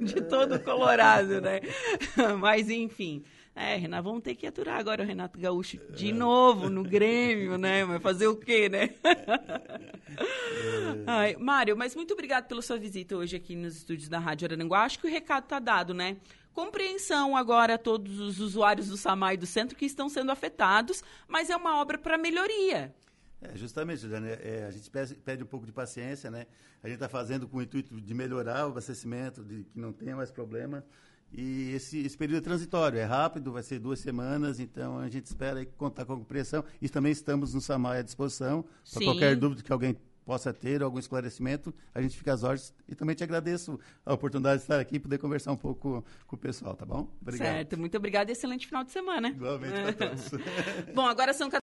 de 0.00 0.20
todo 0.22 0.60
Colorado, 0.60 1.40
né? 1.40 1.60
Mas, 2.40 2.70
enfim. 2.70 3.24
É, 3.54 3.74
Renato, 3.74 4.04
vamos 4.04 4.22
ter 4.22 4.36
que 4.36 4.46
aturar 4.46 4.78
agora 4.78 5.02
o 5.02 5.06
Renato 5.06 5.36
Gaúcho 5.36 5.78
de 5.90 6.12
novo 6.12 6.70
no 6.70 6.84
Grêmio, 6.84 7.58
né? 7.58 7.84
Mas 7.84 8.00
fazer 8.00 8.28
o 8.28 8.36
quê, 8.36 8.68
né? 8.68 8.90
Ai, 11.04 11.34
Mário, 11.36 11.76
mas 11.76 11.96
muito 11.96 12.14
obrigado 12.14 12.46
pela 12.46 12.62
sua 12.62 12.78
visita 12.78 13.16
hoje 13.16 13.34
aqui 13.34 13.56
nos 13.56 13.78
estúdios 13.78 14.08
da 14.08 14.20
Rádio 14.20 14.46
Araranguá. 14.46 14.84
Acho 14.84 15.00
que 15.00 15.08
o 15.08 15.10
recado 15.10 15.42
está 15.42 15.58
dado, 15.58 15.92
né? 15.92 16.18
Compreensão 16.58 17.36
agora 17.36 17.74
a 17.74 17.78
todos 17.78 18.18
os 18.18 18.40
usuários 18.40 18.88
do 18.88 18.96
Samai 18.96 19.36
do 19.36 19.46
centro 19.46 19.76
que 19.76 19.86
estão 19.86 20.08
sendo 20.08 20.32
afetados, 20.32 21.04
mas 21.28 21.50
é 21.50 21.56
uma 21.56 21.80
obra 21.80 21.96
para 21.96 22.18
melhoria. 22.18 22.92
É, 23.40 23.56
justamente, 23.56 24.00
Juliana, 24.00 24.26
é, 24.26 24.64
a 24.66 24.70
gente 24.72 24.90
pede, 24.90 25.14
pede, 25.14 25.44
um 25.44 25.46
pouco 25.46 25.64
de 25.64 25.70
paciência, 25.70 26.32
né? 26.32 26.48
A 26.82 26.88
gente 26.88 26.96
está 26.96 27.08
fazendo 27.08 27.46
com 27.46 27.58
o 27.58 27.62
intuito 27.62 28.00
de 28.00 28.12
melhorar 28.12 28.66
o 28.66 28.70
abastecimento, 28.70 29.44
de 29.44 29.62
que 29.62 29.78
não 29.78 29.92
tenha 29.92 30.16
mais 30.16 30.32
problema. 30.32 30.84
E 31.32 31.70
esse, 31.74 32.00
esse, 32.00 32.18
período 32.18 32.38
é 32.38 32.42
transitório, 32.42 32.98
é 32.98 33.04
rápido, 33.04 33.52
vai 33.52 33.62
ser 33.62 33.78
duas 33.78 34.00
semanas, 34.00 34.58
então 34.58 34.98
a 34.98 35.08
gente 35.08 35.26
espera 35.26 35.64
contar 35.64 36.06
com 36.06 36.14
a 36.14 36.16
compreensão. 36.16 36.64
E 36.82 36.88
também 36.88 37.12
estamos 37.12 37.54
no 37.54 37.60
SAMAI 37.60 38.00
à 38.00 38.02
disposição, 38.02 38.64
para 38.92 39.04
qualquer 39.04 39.36
dúvida 39.36 39.62
que 39.62 39.72
alguém 39.72 39.96
possa 40.28 40.52
ter, 40.52 40.82
algum 40.82 40.98
esclarecimento, 40.98 41.74
a 41.94 42.02
gente 42.02 42.14
fica 42.14 42.34
às 42.34 42.42
ordens. 42.42 42.74
E 42.86 42.94
também 42.94 43.16
te 43.16 43.24
agradeço 43.24 43.80
a 44.04 44.12
oportunidade 44.12 44.58
de 44.58 44.64
estar 44.64 44.78
aqui 44.78 44.96
e 44.96 44.98
poder 44.98 45.16
conversar 45.16 45.52
um 45.52 45.56
pouco 45.56 46.04
com 46.26 46.36
o 46.36 46.38
pessoal, 46.38 46.76
tá 46.76 46.84
bom? 46.84 47.08
Obrigado. 47.22 47.48
Certo, 47.48 47.78
muito 47.78 47.96
obrigado 47.96 48.28
e 48.28 48.32
excelente 48.32 48.66
final 48.66 48.84
de 48.84 48.90
semana. 48.90 49.30
Igualmente 49.30 49.72
para 49.72 49.92
todos. 49.94 50.30
Bom, 50.94 51.06
agora 51.06 51.32
são 51.32 51.48